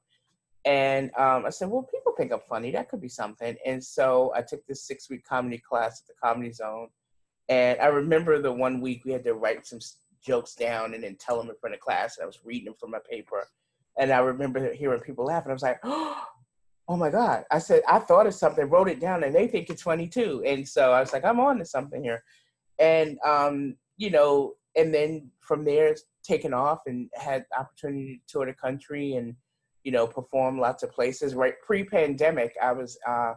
And 0.65 1.09
um, 1.15 1.45
I 1.45 1.51
said, 1.51 1.69
well, 1.69 1.87
people 1.89 2.13
think 2.17 2.33
I'm 2.33 2.41
funny. 2.49 2.71
That 2.71 2.89
could 2.89 3.01
be 3.01 3.09
something. 3.09 3.55
And 3.65 3.81
so 3.83 4.33
I 4.35 4.41
took 4.41 4.65
this 4.67 4.85
six 4.85 5.09
week 5.09 5.23
comedy 5.23 5.57
class 5.57 6.01
at 6.01 6.07
the 6.07 6.13
Comedy 6.21 6.51
Zone. 6.51 6.89
And 7.47 7.79
I 7.79 7.87
remember 7.87 8.41
the 8.41 8.51
one 8.51 8.81
week 8.81 9.03
we 9.05 9.11
had 9.11 9.23
to 9.23 9.33
write 9.35 9.65
some 9.65 9.79
jokes 10.21 10.53
down 10.53 10.93
and 10.93 11.03
then 11.03 11.15
tell 11.15 11.37
them 11.37 11.49
in 11.49 11.55
front 11.61 11.75
of 11.75 11.79
class. 11.79 12.17
And 12.17 12.23
I 12.23 12.27
was 12.27 12.39
reading 12.43 12.65
them 12.65 12.75
from 12.79 12.91
my 12.91 12.99
paper. 13.09 13.47
And 13.99 14.11
I 14.11 14.19
remember 14.19 14.73
hearing 14.73 14.99
people 15.01 15.25
laugh. 15.25 15.43
And 15.43 15.51
I 15.51 15.53
was 15.53 15.61
like, 15.61 15.79
oh 15.83 16.25
my 16.87 17.09
God. 17.09 17.43
I 17.51 17.59
said, 17.59 17.83
I 17.87 17.99
thought 17.99 18.27
of 18.27 18.33
something, 18.33 18.67
wrote 18.67 18.89
it 18.89 18.99
down, 18.99 19.23
and 19.23 19.35
they 19.35 19.47
think 19.47 19.69
it's 19.69 19.83
funny 19.83 20.07
too. 20.07 20.41
And 20.45 20.67
so 20.67 20.91
I 20.91 20.99
was 21.01 21.13
like, 21.13 21.25
I'm 21.25 21.39
on 21.39 21.59
to 21.59 21.65
something 21.65 22.01
here. 22.01 22.23
And, 22.79 23.17
um, 23.25 23.75
you 23.97 24.09
know, 24.09 24.53
and 24.75 24.93
then 24.93 25.29
from 25.41 25.65
there, 25.65 25.89
it's 25.89 26.03
taken 26.23 26.53
off 26.53 26.79
and 26.87 27.09
had 27.15 27.45
opportunity 27.57 28.21
to 28.27 28.33
tour 28.33 28.45
the 28.45 28.53
country 28.53 29.13
and 29.13 29.35
you 29.83 29.91
know, 29.91 30.07
perform 30.07 30.59
lots 30.59 30.83
of 30.83 30.91
places. 30.91 31.35
Right 31.35 31.53
pre-pandemic, 31.65 32.55
I 32.61 32.71
was 32.71 32.97
uh, 33.07 33.33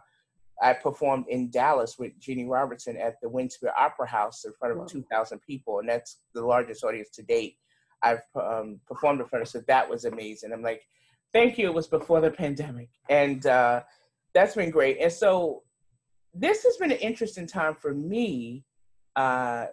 I 0.63 0.73
performed 0.75 1.27
in 1.29 1.51
Dallas 1.51 1.97
with 1.99 2.19
Jeanne 2.21 2.49
Robertson 2.49 2.97
at 2.97 3.15
the 3.23 3.29
Winspear 3.29 3.73
Opera 3.77 4.07
House 4.07 4.45
in 4.45 4.53
front 4.59 4.79
of 4.79 4.87
2,000 4.87 5.41
people, 5.41 5.81
and 5.81 5.89
that's 5.89 6.19
the 6.35 6.45
largest 6.45 6.85
audience 6.85 7.11
to 7.11 7.23
date 7.23 7.57
I've 8.03 8.23
um, 8.35 8.81
performed 8.87 9.21
in 9.21 9.27
front 9.27 9.43
of. 9.43 9.49
So 9.49 9.63
that 9.67 9.89
was 9.89 10.05
amazing. 10.05 10.53
I'm 10.53 10.63
like, 10.63 10.87
thank 11.33 11.59
you. 11.59 11.67
It 11.67 11.75
was 11.75 11.87
before 11.87 12.21
the 12.21 12.31
pandemic, 12.31 12.91
and 13.09 13.47
uh, 13.47 13.83
that's 14.35 14.55
been 14.55 14.71
great. 14.71 14.99
And 15.01 15.13
so 15.13 15.63
this 16.35 16.63
has 16.65 16.77
been 16.77 16.93
an 16.93 16.99
interesting 16.99 17.47
time 17.47 17.75
for 17.75 17.95
me 17.95 18.65
uh, 19.17 19.67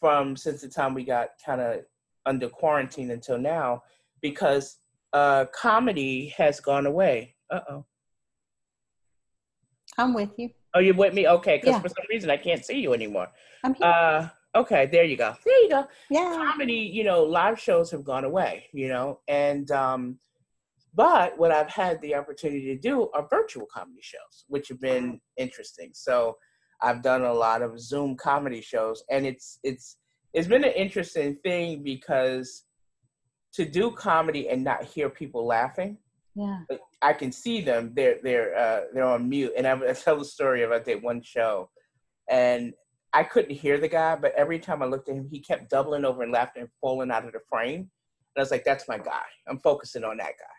from 0.00 0.36
since 0.36 0.62
the 0.62 0.68
time 0.68 0.94
we 0.94 1.04
got 1.04 1.30
kind 1.44 1.60
of 1.60 1.80
under 2.26 2.48
quarantine 2.48 3.10
until 3.10 3.38
now, 3.38 3.82
because 4.20 4.76
uh, 5.12 5.46
comedy 5.46 6.28
has 6.36 6.60
gone 6.60 6.86
away. 6.86 7.34
Uh 7.50 7.60
oh. 7.70 7.84
I'm 9.96 10.14
with 10.14 10.30
you. 10.36 10.50
Oh, 10.74 10.80
you're 10.80 10.94
with 10.94 11.14
me? 11.14 11.26
Okay, 11.26 11.56
because 11.56 11.76
yeah. 11.76 11.80
for 11.80 11.88
some 11.88 12.04
reason 12.08 12.30
I 12.30 12.36
can't 12.36 12.64
see 12.64 12.78
you 12.78 12.92
anymore. 12.92 13.28
I'm 13.64 13.74
here. 13.74 13.86
Uh, 13.86 14.28
okay, 14.54 14.86
there 14.86 15.04
you 15.04 15.16
go. 15.16 15.34
There 15.44 15.62
you 15.62 15.68
go. 15.68 15.86
Yeah. 16.10 16.34
Comedy, 16.36 16.74
you 16.74 17.04
know, 17.04 17.22
live 17.22 17.60
shows 17.60 17.90
have 17.90 18.04
gone 18.04 18.24
away, 18.24 18.66
you 18.72 18.88
know, 18.88 19.20
and 19.28 19.70
um, 19.70 20.18
but 20.94 21.38
what 21.38 21.52
I've 21.52 21.70
had 21.70 22.00
the 22.00 22.14
opportunity 22.14 22.66
to 22.74 22.76
do 22.76 23.08
are 23.14 23.26
virtual 23.30 23.66
comedy 23.72 24.00
shows, 24.02 24.44
which 24.48 24.68
have 24.68 24.80
been 24.80 25.20
interesting. 25.36 25.90
So 25.92 26.36
I've 26.82 27.02
done 27.02 27.22
a 27.22 27.32
lot 27.32 27.62
of 27.62 27.78
Zoom 27.78 28.16
comedy 28.16 28.60
shows, 28.60 29.02
and 29.10 29.26
it's 29.26 29.58
it's 29.62 29.96
it's 30.32 30.48
been 30.48 30.64
an 30.64 30.72
interesting 30.72 31.36
thing 31.44 31.82
because 31.82 32.64
to 33.54 33.64
do 33.64 33.90
comedy 33.90 34.48
and 34.48 34.64
not 34.64 34.84
hear 34.84 35.08
people 35.08 35.46
laughing. 35.46 35.98
Yeah. 36.34 36.60
I 37.02 37.12
can 37.12 37.32
see 37.32 37.60
them. 37.60 37.92
They're 37.94 38.18
they're 38.22 38.56
uh, 38.56 38.80
they're 38.92 39.04
on 39.04 39.28
mute, 39.28 39.52
and 39.56 39.66
I, 39.66 39.72
I 39.72 39.92
tell 39.92 40.18
the 40.18 40.24
story 40.24 40.62
about 40.62 40.84
that 40.86 41.02
one 41.02 41.22
show, 41.22 41.70
and 42.28 42.72
I 43.12 43.22
couldn't 43.24 43.54
hear 43.54 43.78
the 43.78 43.88
guy, 43.88 44.16
but 44.16 44.32
every 44.36 44.58
time 44.58 44.82
I 44.82 44.86
looked 44.86 45.08
at 45.08 45.16
him, 45.16 45.28
he 45.30 45.40
kept 45.40 45.70
doubling 45.70 46.04
over 46.04 46.22
and 46.22 46.32
laughing 46.32 46.62
and 46.62 46.70
falling 46.80 47.10
out 47.10 47.24
of 47.24 47.32
the 47.32 47.40
frame. 47.48 47.80
And 47.80 47.88
I 48.36 48.40
was 48.40 48.50
like, 48.50 48.64
"That's 48.64 48.86
my 48.88 48.98
guy. 48.98 49.24
I'm 49.46 49.58
focusing 49.58 50.04
on 50.04 50.18
that 50.18 50.32
guy." 50.38 50.54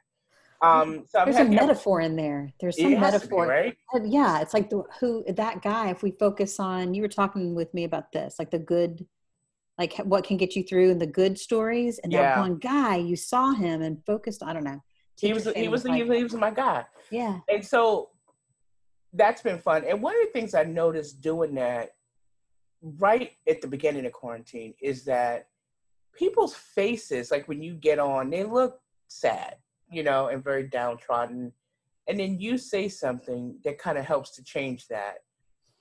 Um, 0.62 1.06
so 1.08 1.24
there's 1.24 1.38
a 1.38 1.46
metaphor 1.46 2.02
in 2.02 2.16
there. 2.16 2.52
There's 2.60 2.80
some 2.82 3.00
metaphor, 3.00 3.46
be, 3.46 3.50
right? 3.50 3.78
Yeah, 4.04 4.42
it's 4.42 4.54
like 4.54 4.70
the 4.70 4.84
who 5.00 5.24
that 5.28 5.62
guy. 5.62 5.90
If 5.90 6.04
we 6.04 6.12
focus 6.12 6.60
on, 6.60 6.94
you 6.94 7.02
were 7.02 7.08
talking 7.08 7.56
with 7.56 7.74
me 7.74 7.84
about 7.84 8.12
this, 8.12 8.36
like 8.40 8.52
the 8.52 8.60
good 8.60 9.06
like 9.80 9.96
what 10.00 10.26
can 10.26 10.38
get 10.38 10.56
you 10.56 10.64
through 10.64 10.92
and 10.92 11.02
the 11.02 11.08
good 11.08 11.40
stories 11.40 12.00
and 12.00 12.12
yeah. 12.12 12.36
that 12.36 12.40
one 12.40 12.58
guy 12.58 12.98
you 12.98 13.16
saw 13.16 13.54
him 13.54 13.82
and 13.82 14.06
focused 14.06 14.44
i 14.44 14.54
don't 14.54 14.66
know 14.66 14.84
he 15.20 15.34
was 15.34 15.46
he 15.56 15.68
was, 15.68 15.86
like, 15.86 15.96
he 15.96 16.04
was 16.04 16.34
my 16.34 16.52
guy 16.52 16.86
yeah 17.10 17.40
and 17.48 17.66
so 17.66 18.10
that's 19.14 19.42
been 19.42 19.58
fun 19.58 19.84
and 19.88 20.00
one 20.00 20.14
of 20.14 20.22
the 20.28 20.32
things 20.32 20.54
i 20.54 20.64
noticed 20.64 21.22
doing 21.22 21.56
that 21.56 21.92
right 22.82 23.32
at 23.48 23.62
the 23.62 23.68
beginning 23.68 24.06
of 24.06 24.12
quarantine 24.12 24.74
is 24.82 25.04
that 25.06 25.48
people's 26.14 26.56
faces 26.56 27.32
like 27.32 27.48
when 27.48 27.62
you 27.62 27.74
get 27.74 28.00
on 28.00 28.30
they 28.30 28.44
look 28.44 28.80
sad 29.08 29.56
you 29.92 30.04
know 30.04 30.28
and 30.28 30.44
very 30.44 30.64
downtrodden 30.68 31.52
and 32.08 32.20
then 32.20 32.40
you 32.40 32.58
say 32.58 32.88
something 32.88 33.56
that 33.64 33.78
kind 33.78 33.98
of 33.98 34.06
helps 34.06 34.32
to 34.32 34.44
change 34.44 34.88
that 34.88 35.18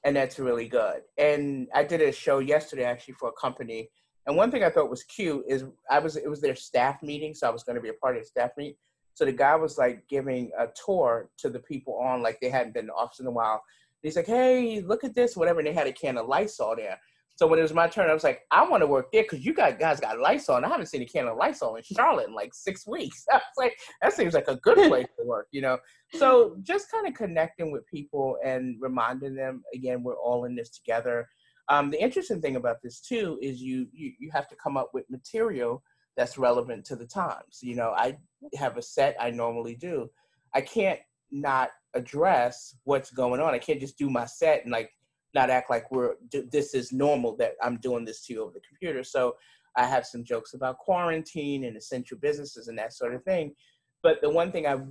and 0.05 0.17
that's 0.17 0.39
really 0.39 0.69
good. 0.69 1.03
And 1.17 1.69
I 1.75 1.85
did 1.85 2.01
a 2.01 2.13
show 2.13 2.39
yesterday 2.39 2.85
actually 2.85 3.15
for 3.15 3.29
a 3.29 3.33
company, 3.33 3.91
And 4.27 4.37
one 4.37 4.51
thing 4.51 4.63
I 4.63 4.71
thought 4.71 4.91
was 4.91 5.03
cute 5.05 5.45
is 5.49 5.65
I 5.91 5.99
was 5.99 6.17
it 6.17 6.29
was 6.29 6.41
their 6.41 6.55
staff 6.55 7.03
meeting, 7.03 7.35
so 7.35 7.47
I 7.49 7.51
was 7.51 7.63
going 7.63 7.77
to 7.77 7.83
be 7.83 7.89
a 7.89 7.95
part 7.95 8.17
of 8.17 8.23
the 8.23 8.27
staff 8.27 8.51
meeting. 8.57 8.77
So 9.15 9.25
the 9.25 9.33
guy 9.33 9.57
was 9.57 9.79
like 9.79 10.07
giving 10.09 10.51
a 10.59 10.67
tour 10.85 11.31
to 11.39 11.51
the 11.51 11.59
people 11.59 11.95
on 11.95 12.23
like 12.23 12.39
they 12.41 12.51
hadn't 12.51 12.75
been 12.75 12.85
in 12.85 12.87
the 12.89 12.95
office 12.95 13.21
in 13.21 13.27
a 13.27 13.31
while. 13.31 13.63
He's 14.03 14.17
like, 14.17 14.27
"Hey, 14.27 14.81
look 14.81 15.05
at 15.05 15.15
this, 15.15 15.37
whatever." 15.37 15.61
And 15.61 15.69
they 15.69 15.73
had 15.73 15.87
a 15.87 15.93
can 15.93 16.19
of 16.19 16.27
Lysol 16.27 16.77
there. 16.77 16.99
So 17.39 17.47
when 17.47 17.61
it 17.61 17.63
was 17.63 17.73
my 17.73 17.87
turn, 17.87 18.11
I 18.11 18.15
was 18.15 18.25
like, 18.25 18.41
I 18.51 18.69
want 18.69 18.83
to 18.83 18.89
work 18.89 19.13
there 19.13 19.23
because 19.23 19.47
you 19.47 19.55
got 19.55 19.79
guys 19.79 20.01
got 20.01 20.19
Lysol, 20.19 20.57
and 20.57 20.67
I 20.67 20.69
haven't 20.69 20.87
seen 20.87 21.03
a 21.03 21.07
can 21.07 21.29
of 21.29 21.37
Lysol 21.37 21.77
in 21.77 21.85
Charlotte 21.85 22.27
in 22.27 22.35
like 22.35 22.53
six 22.53 22.85
weeks. 22.85 23.25
I 23.33 23.37
was 23.37 23.43
like, 23.57 23.79
that 24.03 24.13
seems 24.13 24.35
like 24.35 24.49
a 24.49 24.57
good 24.57 24.77
place 24.89 25.07
to 25.19 25.25
work, 25.25 25.47
you 25.53 25.61
know. 25.61 25.79
So 26.15 26.57
just 26.63 26.91
kind 26.91 27.07
of 27.07 27.15
connecting 27.15 27.71
with 27.71 27.87
people 27.87 28.39
and 28.45 28.77
reminding 28.81 29.37
them 29.37 29.63
again, 29.73 30.03
we're 30.03 30.19
all 30.19 30.47
in 30.47 30.57
this 30.57 30.71
together. 30.71 31.29
Um, 31.69 31.91
the 31.91 32.03
interesting 32.03 32.41
thing 32.41 32.57
about 32.57 32.79
this 32.83 33.01
too 33.01 33.39
is 33.41 33.63
you, 33.63 33.87
you 33.93 34.13
you 34.19 34.31
have 34.33 34.49
to 34.49 34.57
come 34.57 34.77
up 34.77 34.91
with 34.93 35.09
material 35.09 35.81
that's 36.17 36.39
relevant 36.39 36.85
to 36.87 36.97
the 36.97 37.07
times. 37.07 37.61
You 37.63 37.77
know, 37.77 37.95
I 37.97 38.19
have 38.57 38.79
a 38.79 38.83
set 38.83 39.17
I 39.21 39.31
normally 39.31 39.77
do. 39.77 40.11
I 40.55 40.61
can't 40.61 40.99
not 41.31 41.71
address 41.95 42.77
what's 42.85 43.11
going 43.11 43.41
on. 43.41 43.55
I 43.55 43.59
can't 43.59 43.81
just 43.81 43.99
do 43.99 44.11
my 44.11 44.25
set 44.27 44.63
and 44.63 44.73
like 44.73 44.91
not 45.35 45.51
act 45.51 45.71
like 45.71 45.91
we're 45.91 46.15
this 46.51 46.75
is 46.75 46.93
normal 46.93 47.37
that 47.37 47.53
I'm 47.63 47.77
doing 47.79 48.05
this 48.05 48.25
to 48.27 48.33
you 48.33 48.43
over 48.43 48.53
the 48.53 48.61
computer. 48.61 49.05
So 49.05 49.37
I 49.77 49.85
have 49.85 50.07
some 50.07 50.25
jokes 50.25 50.55
about 50.55 50.79
quarantine 50.79 51.65
and 51.65 51.77
essential 51.77 52.19
businesses 52.19 52.69
and 52.69 52.79
that 52.79 52.93
sort 52.93 53.15
of 53.15 53.23
thing. 53.25 53.55
But 54.03 54.21
the 54.23 54.31
one 54.31 54.51
thing 54.53 54.67
I've 54.67 54.87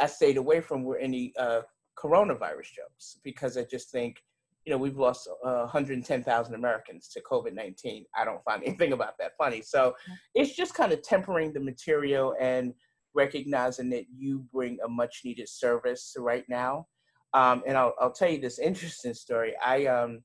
I 0.00 0.06
stayed 0.06 0.38
away 0.38 0.60
from 0.60 0.82
were 0.82 0.98
any 0.98 1.32
uh, 1.38 1.62
coronavirus 1.98 2.72
jokes 2.74 3.18
because 3.22 3.56
I 3.56 3.64
just 3.64 3.90
think 3.90 4.22
you 4.64 4.72
know 4.72 4.78
we've 4.78 4.96
lost 4.96 5.28
uh, 5.44 5.60
110,000 5.60 6.54
Americans 6.54 7.08
to 7.08 7.20
COVID-19. 7.20 8.06
I 8.16 8.24
don't 8.24 8.42
find 8.44 8.62
anything 8.66 8.92
about 8.92 9.18
that 9.18 9.32
funny. 9.36 9.60
So 9.62 9.94
it's 10.34 10.56
just 10.56 10.74
kind 10.74 10.92
of 10.92 11.02
tempering 11.02 11.52
the 11.52 11.60
material 11.60 12.34
and 12.40 12.74
recognizing 13.14 13.90
that 13.90 14.06
you 14.14 14.44
bring 14.52 14.78
a 14.84 14.88
much 14.88 15.22
needed 15.24 15.48
service 15.48 16.14
right 16.18 16.44
now 16.48 16.86
um, 17.34 17.64
and 17.66 17.76
I'll, 17.76 17.94
I'll 18.00 18.12
tell 18.12 18.30
you 18.30 18.38
this 18.38 18.60
interesting 18.60 19.12
story. 19.12 19.54
I 19.62 19.86
um, 19.86 20.22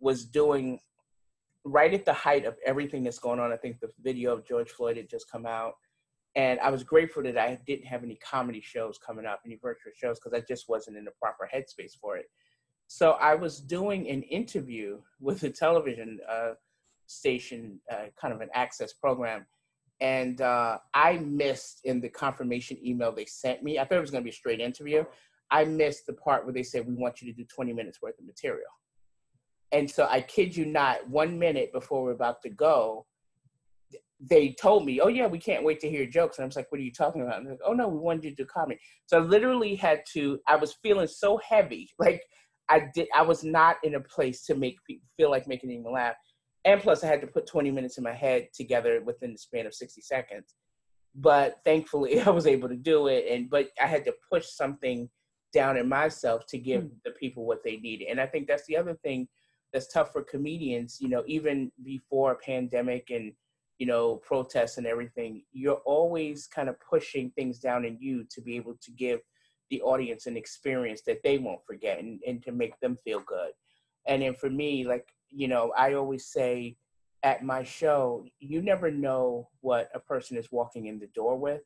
was 0.00 0.24
doing 0.24 0.80
right 1.64 1.94
at 1.94 2.04
the 2.04 2.12
height 2.12 2.44
of 2.44 2.56
everything 2.66 3.04
that's 3.04 3.20
going 3.20 3.38
on. 3.38 3.52
I 3.52 3.56
think 3.56 3.78
the 3.78 3.90
video 4.02 4.32
of 4.32 4.44
George 4.44 4.70
Floyd 4.70 4.96
had 4.96 5.08
just 5.08 5.30
come 5.30 5.46
out. 5.46 5.74
And 6.34 6.58
I 6.60 6.70
was 6.70 6.82
grateful 6.82 7.22
that 7.22 7.38
I 7.38 7.58
didn't 7.66 7.86
have 7.86 8.02
any 8.02 8.16
comedy 8.16 8.60
shows 8.60 8.98
coming 8.98 9.24
up, 9.24 9.42
any 9.46 9.58
virtual 9.62 9.92
shows, 9.94 10.18
because 10.18 10.36
I 10.36 10.42
just 10.48 10.68
wasn't 10.68 10.96
in 10.96 11.04
the 11.04 11.12
proper 11.22 11.48
headspace 11.54 11.92
for 12.00 12.16
it. 12.16 12.26
So 12.88 13.12
I 13.12 13.34
was 13.34 13.60
doing 13.60 14.08
an 14.08 14.22
interview 14.22 14.98
with 15.20 15.44
a 15.44 15.50
television 15.50 16.18
uh, 16.28 16.52
station, 17.06 17.78
uh, 17.90 18.06
kind 18.20 18.34
of 18.34 18.40
an 18.40 18.48
access 18.54 18.92
program. 18.94 19.46
And 20.02 20.40
uh, 20.40 20.78
I 20.92 21.18
missed 21.18 21.80
in 21.84 22.00
the 22.00 22.08
confirmation 22.08 22.76
email 22.84 23.12
they 23.12 23.24
sent 23.24 23.62
me. 23.62 23.78
I 23.78 23.84
thought 23.84 23.98
it 23.98 24.00
was 24.00 24.10
going 24.10 24.22
to 24.22 24.24
be 24.24 24.30
a 24.30 24.34
straight 24.34 24.60
interview. 24.60 25.04
I 25.48 25.64
missed 25.64 26.06
the 26.06 26.12
part 26.12 26.44
where 26.44 26.52
they 26.52 26.64
said, 26.64 26.88
we 26.88 26.94
want 26.94 27.22
you 27.22 27.32
to 27.32 27.36
do 27.36 27.44
20 27.44 27.72
minutes 27.72 28.02
worth 28.02 28.18
of 28.18 28.26
material. 28.26 28.66
And 29.70 29.88
so 29.88 30.08
I 30.10 30.20
kid 30.20 30.56
you 30.56 30.66
not, 30.66 31.08
one 31.08 31.38
minute 31.38 31.72
before 31.72 32.02
we're 32.02 32.10
about 32.10 32.42
to 32.42 32.50
go, 32.50 33.06
they 34.20 34.56
told 34.60 34.84
me, 34.84 35.00
oh 35.00 35.06
yeah, 35.08 35.28
we 35.28 35.38
can't 35.38 35.64
wait 35.64 35.78
to 35.80 35.88
hear 35.88 36.04
jokes. 36.04 36.38
And 36.38 36.44
I 36.44 36.46
was 36.46 36.56
like, 36.56 36.70
what 36.72 36.80
are 36.80 36.84
you 36.84 36.92
talking 36.92 37.22
about? 37.22 37.38
And 37.38 37.46
they're 37.46 37.54
like, 37.54 37.62
oh 37.64 37.72
no, 37.72 37.86
we 37.86 37.98
wanted 37.98 38.24
you 38.24 38.30
to 38.30 38.36
do 38.36 38.44
comedy. 38.44 38.80
So 39.06 39.18
I 39.18 39.20
literally 39.20 39.76
had 39.76 40.02
to, 40.14 40.40
I 40.48 40.56
was 40.56 40.74
feeling 40.82 41.06
so 41.06 41.38
heavy. 41.48 41.90
Like 41.98 42.22
I 42.68 42.88
did, 42.94 43.06
I 43.14 43.22
was 43.22 43.44
not 43.44 43.76
in 43.84 43.94
a 43.94 44.00
place 44.00 44.44
to 44.46 44.54
make 44.54 44.76
people 44.86 45.06
feel 45.16 45.30
like 45.30 45.46
making 45.46 45.70
anyone 45.70 45.92
laugh. 45.92 46.14
And 46.64 46.80
plus 46.80 47.02
I 47.02 47.08
had 47.08 47.20
to 47.22 47.26
put 47.26 47.46
20 47.46 47.70
minutes 47.70 47.98
in 47.98 48.04
my 48.04 48.12
head 48.12 48.48
together 48.54 49.02
within 49.04 49.32
the 49.32 49.38
span 49.38 49.66
of 49.66 49.74
60 49.74 50.00
seconds. 50.00 50.54
But 51.14 51.60
thankfully 51.64 52.20
I 52.26 52.30
was 52.30 52.46
able 52.46 52.68
to 52.68 52.76
do 52.76 53.08
it. 53.08 53.26
And, 53.30 53.50
but 53.50 53.68
I 53.80 53.86
had 53.86 54.04
to 54.04 54.14
push 54.30 54.46
something 54.46 55.08
down 55.52 55.76
in 55.76 55.88
myself 55.88 56.46
to 56.46 56.58
give 56.58 56.84
mm. 56.84 56.90
the 57.04 57.10
people 57.12 57.44
what 57.44 57.62
they 57.64 57.76
needed. 57.76 58.08
And 58.08 58.20
I 58.20 58.26
think 58.26 58.46
that's 58.46 58.66
the 58.66 58.76
other 58.76 58.94
thing 58.94 59.28
that's 59.72 59.88
tough 59.88 60.12
for 60.12 60.22
comedians, 60.22 60.98
you 61.00 61.08
know, 61.08 61.22
even 61.26 61.72
before 61.84 62.32
a 62.32 62.36
pandemic 62.36 63.10
and, 63.10 63.32
you 63.78 63.86
know, 63.86 64.16
protests 64.16 64.78
and 64.78 64.86
everything, 64.86 65.42
you're 65.52 65.82
always 65.86 66.46
kind 66.46 66.68
of 66.68 66.76
pushing 66.80 67.30
things 67.30 67.58
down 67.58 67.84
in 67.84 67.98
you 68.00 68.24
to 68.30 68.40
be 68.40 68.56
able 68.56 68.76
to 68.82 68.90
give 68.92 69.20
the 69.70 69.80
audience 69.82 70.26
an 70.26 70.36
experience 70.36 71.02
that 71.06 71.22
they 71.24 71.38
won't 71.38 71.64
forget 71.66 71.98
and, 71.98 72.20
and 72.26 72.42
to 72.42 72.52
make 72.52 72.78
them 72.80 72.96
feel 73.02 73.20
good. 73.20 73.52
And 74.06 74.22
then 74.22 74.34
for 74.34 74.50
me, 74.50 74.84
like, 74.84 75.08
you 75.34 75.48
know, 75.48 75.72
I 75.76 75.94
always 75.94 76.26
say 76.26 76.76
at 77.22 77.44
my 77.44 77.62
show, 77.62 78.24
you 78.40 78.62
never 78.62 78.90
know 78.90 79.48
what 79.60 79.90
a 79.94 80.00
person 80.00 80.36
is 80.36 80.50
walking 80.50 80.86
in 80.86 80.98
the 80.98 81.06
door 81.08 81.38
with. 81.38 81.62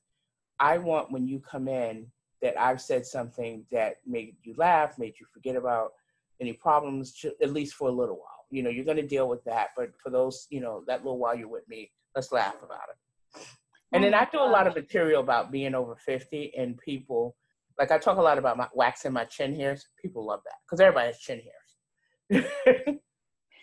I 0.58 0.78
want 0.78 1.12
when 1.12 1.26
you 1.26 1.40
come 1.40 1.68
in 1.68 2.06
that 2.42 2.58
I've 2.60 2.80
said 2.80 3.06
something 3.06 3.64
that 3.72 3.96
made 4.06 4.36
you 4.42 4.54
laugh, 4.56 4.98
made 4.98 5.14
you 5.18 5.26
forget 5.32 5.56
about 5.56 5.92
any 6.40 6.52
problems, 6.52 7.24
at 7.42 7.52
least 7.52 7.74
for 7.74 7.88
a 7.88 7.92
little 7.92 8.16
while. 8.16 8.46
You 8.50 8.62
know, 8.62 8.70
you're 8.70 8.84
going 8.84 8.98
to 8.98 9.06
deal 9.06 9.28
with 9.28 9.42
that, 9.44 9.68
but 9.76 9.90
for 10.02 10.10
those, 10.10 10.46
you 10.50 10.60
know, 10.60 10.84
that 10.86 11.04
little 11.04 11.18
while 11.18 11.34
you're 11.34 11.48
with 11.48 11.68
me, 11.68 11.90
let's 12.14 12.32
laugh 12.32 12.56
about 12.62 12.88
it. 12.90 13.42
And 13.92 14.04
then 14.04 14.14
I 14.14 14.26
do 14.30 14.38
a 14.38 14.44
lot 14.44 14.66
of 14.66 14.74
material 14.74 15.22
about 15.22 15.50
being 15.50 15.74
over 15.74 15.96
50 15.96 16.52
and 16.56 16.76
people, 16.76 17.36
like 17.78 17.90
I 17.90 17.98
talk 17.98 18.18
a 18.18 18.22
lot 18.22 18.36
about 18.36 18.56
my 18.56 18.68
waxing 18.74 19.12
my 19.12 19.24
chin 19.24 19.54
hairs. 19.54 19.86
People 20.00 20.26
love 20.26 20.40
that 20.44 20.56
because 20.66 20.80
everybody 20.80 21.06
has 21.06 21.18
chin 21.18 21.40
hairs. 22.30 22.44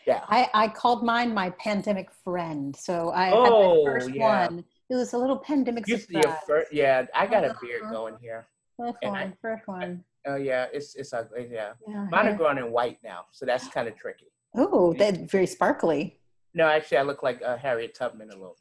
yeah. 0.05 0.23
I, 0.27 0.49
I 0.53 0.67
called 0.67 1.03
mine 1.03 1.33
my 1.33 1.49
pandemic 1.51 2.09
friend. 2.23 2.75
So 2.75 3.09
I 3.09 3.31
oh, 3.31 3.43
had 3.43 3.51
my 3.51 3.57
oh, 3.57 3.85
first 3.85 4.13
yeah. 4.13 4.47
one. 4.47 4.65
It 4.89 4.95
was 4.95 5.13
a 5.13 5.17
little 5.17 5.37
pandemic 5.37 5.87
you 5.87 5.97
surprise. 5.97 6.35
First, 6.47 6.73
yeah, 6.73 7.05
I 7.15 7.25
got 7.25 7.43
a 7.43 7.55
beard 7.61 7.83
uh-huh. 7.83 7.91
going 7.91 8.15
here. 8.21 8.47
First 8.77 8.97
one, 9.01 9.15
I, 9.15 9.33
first 9.41 9.67
one. 9.67 10.03
Oh 10.25 10.35
yeah, 10.35 10.67
it's 10.73 10.95
it's 10.95 11.13
ugly. 11.13 11.47
Yeah, 11.51 11.73
yeah 11.87 12.07
mine 12.09 12.27
are 12.27 12.35
growing 12.35 12.57
in 12.57 12.71
white 12.71 12.97
now, 13.03 13.25
so 13.31 13.45
that's 13.45 13.67
kind 13.67 13.87
of 13.87 13.95
tricky. 13.95 14.31
Oh, 14.55 14.93
that's 14.93 15.31
very 15.31 15.47
sparkly. 15.47 16.19
No, 16.53 16.67
actually, 16.67 16.97
I 16.97 17.01
look 17.03 17.23
like 17.23 17.41
uh, 17.43 17.57
Harriet 17.57 17.95
Tubman 17.95 18.29
a 18.29 18.33
little 18.33 18.55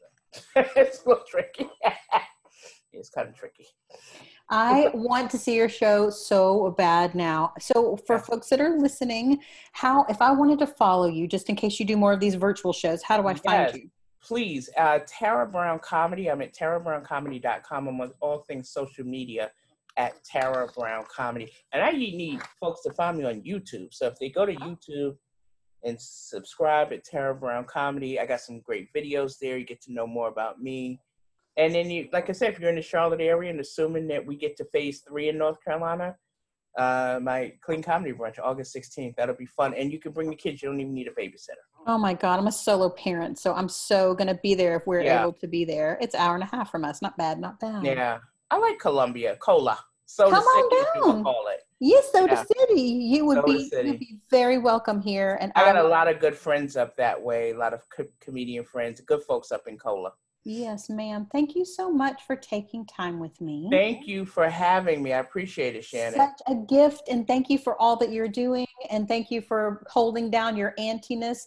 bit. 0.55 0.67
it's 0.75 1.03
a 1.03 1.09
little 1.09 1.23
tricky. 1.27 1.69
it's 2.93 3.09
kind 3.09 3.29
of 3.29 3.35
tricky. 3.35 3.67
I 4.53 4.91
want 4.93 5.31
to 5.31 5.37
see 5.37 5.55
your 5.55 5.67
show 5.67 6.11
so 6.11 6.71
bad 6.77 7.15
now. 7.15 7.53
So 7.59 7.97
for 8.05 8.19
folks 8.19 8.49
that 8.49 8.61
are 8.61 8.77
listening, 8.77 9.39
how 9.71 10.05
if 10.09 10.21
I 10.21 10.31
wanted 10.31 10.59
to 10.59 10.67
follow 10.67 11.07
you, 11.07 11.27
just 11.27 11.49
in 11.49 11.55
case 11.55 11.79
you 11.79 11.85
do 11.85 11.97
more 11.97 12.13
of 12.13 12.19
these 12.19 12.35
virtual 12.35 12.71
shows, 12.71 13.01
how 13.01 13.19
do 13.19 13.27
I 13.27 13.33
find 13.33 13.67
yes, 13.67 13.75
you? 13.75 13.89
Please, 14.21 14.69
uh, 14.77 14.99
Tara 15.07 15.47
Brown 15.47 15.79
Comedy. 15.79 16.29
I'm 16.29 16.41
at 16.41 16.53
tarabrown.comedy.com. 16.53 17.87
I'm 17.87 17.99
on 17.99 18.11
all 18.21 18.39
things 18.47 18.69
social 18.69 19.05
media 19.05 19.51
at 19.97 20.23
Tara 20.23 20.67
Brown 20.77 21.03
Comedy. 21.13 21.51
And 21.73 21.81
I 21.81 21.91
need 21.91 22.39
folks 22.59 22.83
to 22.83 22.91
find 22.91 23.17
me 23.17 23.25
on 23.25 23.41
YouTube. 23.41 23.91
So 23.91 24.05
if 24.05 24.19
they 24.19 24.29
go 24.29 24.45
to 24.45 24.55
YouTube 24.55 25.17
and 25.83 25.99
subscribe 25.99 26.93
at 26.93 27.03
Tara 27.03 27.33
Brown 27.33 27.65
Comedy, 27.65 28.19
I 28.19 28.27
got 28.27 28.39
some 28.39 28.59
great 28.59 28.93
videos 28.93 29.39
there. 29.39 29.57
You 29.57 29.65
get 29.65 29.81
to 29.81 29.93
know 29.93 30.07
more 30.07 30.29
about 30.29 30.61
me. 30.61 31.01
And 31.57 31.75
then 31.75 31.89
you, 31.89 32.09
like 32.11 32.29
I 32.29 32.33
said, 32.33 32.53
if 32.53 32.59
you're 32.59 32.69
in 32.69 32.75
the 32.75 32.81
Charlotte 32.81 33.21
area 33.21 33.51
and 33.51 33.59
assuming 33.59 34.07
that 34.07 34.25
we 34.25 34.35
get 34.35 34.57
to 34.57 34.65
phase 34.65 35.01
three 35.07 35.29
in 35.29 35.37
North 35.37 35.63
Carolina, 35.63 36.15
uh, 36.77 37.19
my 37.21 37.53
clean 37.61 37.83
comedy 37.83 38.11
brunch, 38.13 38.39
August 38.41 38.75
16th. 38.75 39.15
That'll 39.15 39.35
be 39.35 39.45
fun. 39.45 39.73
And 39.75 39.91
you 39.91 39.99
can 39.99 40.11
bring 40.11 40.29
the 40.29 40.35
kids. 40.35 40.63
You 40.63 40.69
don't 40.69 40.79
even 40.79 40.93
need 40.93 41.07
a 41.07 41.11
babysitter. 41.11 41.61
Oh 41.85 41.97
my 41.97 42.13
God. 42.13 42.39
I'm 42.39 42.47
a 42.47 42.51
solo 42.51 42.89
parent. 42.89 43.37
So 43.37 43.53
I'm 43.53 43.69
so 43.69 44.15
going 44.15 44.27
to 44.27 44.39
be 44.41 44.55
there 44.55 44.75
if 44.77 44.87
we're 44.87 45.01
yeah. 45.01 45.21
able 45.21 45.33
to 45.33 45.47
be 45.47 45.65
there. 45.65 45.97
It's 46.01 46.15
hour 46.15 46.33
and 46.33 46.43
a 46.43 46.47
half 46.47 46.71
from 46.71 46.83
us. 46.83 47.01
Not 47.01 47.15
bad. 47.17 47.39
Not 47.39 47.59
bad. 47.59 47.85
Yeah. 47.85 48.19
I 48.49 48.57
like 48.57 48.79
Columbia, 48.79 49.35
Cola. 49.35 49.77
Soda 50.05 50.31
Come 50.31 50.43
on 50.43 51.01
down. 51.01 51.23
Call 51.23 51.47
it. 51.49 51.61
Yes, 51.79 52.11
Soda 52.11 52.33
yeah. 52.33 52.43
City. 52.67 52.81
You 52.81 53.25
would 53.25 53.43
be 53.45 53.69
you'd 53.73 53.99
be 53.99 54.17
very 54.29 54.57
welcome 54.57 55.01
here. 55.01 55.37
And 55.41 55.51
I 55.55 55.65
got 55.65 55.83
a 55.83 55.87
lot 55.87 56.07
of 56.07 56.19
good 56.19 56.35
friends 56.35 56.77
up 56.77 56.95
that 56.97 57.21
way. 57.21 57.51
A 57.51 57.57
lot 57.57 57.73
of 57.73 57.81
co- 57.89 58.07
comedian 58.21 58.63
friends, 58.63 59.01
good 59.01 59.23
folks 59.23 59.51
up 59.51 59.67
in 59.67 59.77
Cola. 59.77 60.11
Yes, 60.45 60.89
ma'am. 60.89 61.27
Thank 61.31 61.55
you 61.55 61.63
so 61.63 61.89
much 61.89 62.23
for 62.27 62.35
taking 62.35 62.85
time 62.85 63.19
with 63.19 63.39
me. 63.39 63.69
Thank 63.71 64.07
you 64.07 64.25
for 64.25 64.49
having 64.49 65.01
me. 65.01 65.13
I 65.13 65.19
appreciate 65.19 65.75
it, 65.75 65.85
Shannon. 65.85 66.19
Such 66.19 66.41
a 66.47 66.55
gift, 66.55 67.03
and 67.09 67.25
thank 67.25 67.49
you 67.49 67.57
for 67.57 67.81
all 67.81 67.95
that 67.97 68.11
you're 68.11 68.27
doing, 68.27 68.67
and 68.89 69.07
thank 69.07 69.31
you 69.31 69.41
for 69.41 69.85
holding 69.89 70.29
down 70.29 70.57
your 70.57 70.73
antiness. 70.77 71.39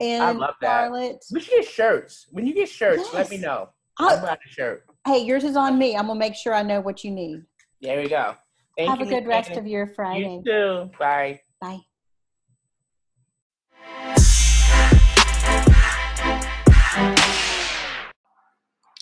And 0.00 0.22
I 0.22 0.30
love 0.32 0.54
that. 0.62 0.66
Charlotte. 0.66 1.24
We 1.30 1.40
should 1.40 1.60
get 1.60 1.66
shirts. 1.66 2.26
When 2.30 2.46
you 2.46 2.54
get 2.54 2.68
shirts, 2.70 3.02
yes. 3.04 3.14
let 3.14 3.30
me 3.30 3.36
know. 3.36 3.68
I'll, 3.98 4.20
buy 4.20 4.34
a 4.34 4.48
shirt. 4.48 4.84
Hey, 5.06 5.24
yours 5.24 5.44
is 5.44 5.56
on 5.56 5.78
me. 5.78 5.96
I'm 5.96 6.06
gonna 6.06 6.18
make 6.18 6.34
sure 6.34 6.54
I 6.54 6.62
know 6.62 6.80
what 6.80 7.04
you 7.04 7.10
need. 7.10 7.42
There 7.82 8.00
we 8.00 8.08
go. 8.08 8.34
Thank 8.76 8.90
Have 8.90 9.00
you, 9.00 9.06
a 9.06 9.08
good 9.08 9.26
rest 9.26 9.50
of 9.50 9.66
your 9.66 9.88
Friday. 9.88 10.40
You 10.44 10.86
too. 10.86 10.90
Bye. 10.98 11.40
Bye. 11.60 11.80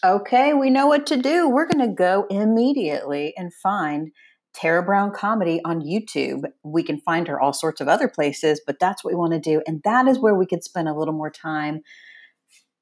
Okay, 0.04 0.52
we 0.52 0.70
know 0.70 0.86
what 0.86 1.06
to 1.06 1.16
do. 1.16 1.48
We're 1.48 1.66
going 1.66 1.86
to 1.88 1.94
go 1.94 2.26
immediately 2.28 3.32
and 3.36 3.52
find 3.52 4.12
Tara 4.54 4.82
Brown 4.82 5.12
Comedy 5.12 5.60
on 5.64 5.80
YouTube. 5.80 6.44
We 6.62 6.82
can 6.82 7.00
find 7.00 7.26
her 7.28 7.40
all 7.40 7.52
sorts 7.52 7.80
of 7.80 7.88
other 7.88 8.08
places, 8.08 8.60
but 8.66 8.78
that's 8.78 9.02
what 9.02 9.12
we 9.12 9.18
want 9.18 9.32
to 9.32 9.40
do. 9.40 9.62
And 9.66 9.82
that 9.84 10.06
is 10.06 10.18
where 10.18 10.34
we 10.34 10.46
could 10.46 10.64
spend 10.64 10.88
a 10.88 10.94
little 10.94 11.14
more 11.14 11.30
time 11.30 11.80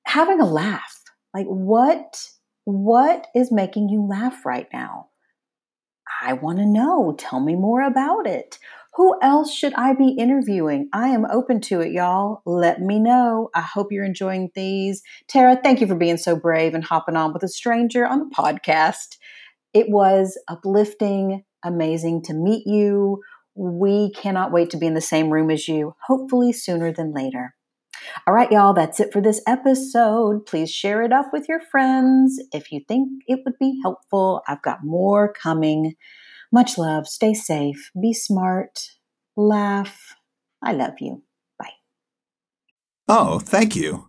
having 0.06 0.40
a 0.40 0.46
laugh. 0.46 1.00
Like 1.32 1.46
what 1.46 2.28
what 2.64 3.26
is 3.34 3.52
making 3.52 3.90
you 3.90 4.06
laugh 4.06 4.46
right 4.46 4.68
now? 4.72 5.08
I 6.22 6.32
want 6.34 6.58
to 6.58 6.66
know. 6.66 7.14
Tell 7.18 7.40
me 7.40 7.54
more 7.54 7.82
about 7.82 8.26
it. 8.26 8.58
Who 8.96 9.18
else 9.20 9.52
should 9.52 9.74
I 9.74 9.92
be 9.94 10.10
interviewing? 10.10 10.88
I 10.92 11.08
am 11.08 11.26
open 11.28 11.60
to 11.62 11.80
it, 11.80 11.90
y'all. 11.90 12.42
Let 12.46 12.80
me 12.80 13.00
know. 13.00 13.50
I 13.52 13.60
hope 13.60 13.90
you're 13.90 14.04
enjoying 14.04 14.50
these. 14.54 15.02
Tara, 15.26 15.58
thank 15.60 15.80
you 15.80 15.88
for 15.88 15.96
being 15.96 16.16
so 16.16 16.36
brave 16.36 16.74
and 16.74 16.84
hopping 16.84 17.16
on 17.16 17.32
with 17.32 17.42
a 17.42 17.48
stranger 17.48 18.06
on 18.06 18.20
the 18.20 18.34
podcast. 18.34 19.16
It 19.72 19.88
was 19.88 20.38
uplifting, 20.46 21.42
amazing 21.64 22.22
to 22.24 22.34
meet 22.34 22.68
you. 22.68 23.20
We 23.56 24.12
cannot 24.12 24.52
wait 24.52 24.70
to 24.70 24.76
be 24.76 24.86
in 24.86 24.94
the 24.94 25.00
same 25.00 25.30
room 25.30 25.50
as 25.50 25.66
you, 25.66 25.96
hopefully 26.06 26.52
sooner 26.52 26.92
than 26.92 27.12
later. 27.12 27.56
All 28.28 28.34
right, 28.34 28.50
y'all, 28.52 28.74
that's 28.74 29.00
it 29.00 29.12
for 29.12 29.20
this 29.20 29.40
episode. 29.46 30.46
Please 30.46 30.70
share 30.70 31.02
it 31.02 31.12
up 31.12 31.32
with 31.32 31.48
your 31.48 31.60
friends 31.60 32.40
if 32.52 32.70
you 32.70 32.80
think 32.86 33.08
it 33.26 33.40
would 33.44 33.58
be 33.58 33.80
helpful. 33.82 34.42
I've 34.46 34.62
got 34.62 34.84
more 34.84 35.32
coming. 35.32 35.94
Much 36.54 36.78
love. 36.78 37.08
Stay 37.08 37.34
safe. 37.34 37.90
Be 38.00 38.12
smart. 38.12 38.78
Laugh. 39.36 40.14
I 40.62 40.70
love 40.72 41.00
you. 41.00 41.24
Bye. 41.58 41.74
Oh, 43.08 43.40
thank 43.40 43.74
you. 43.74 44.08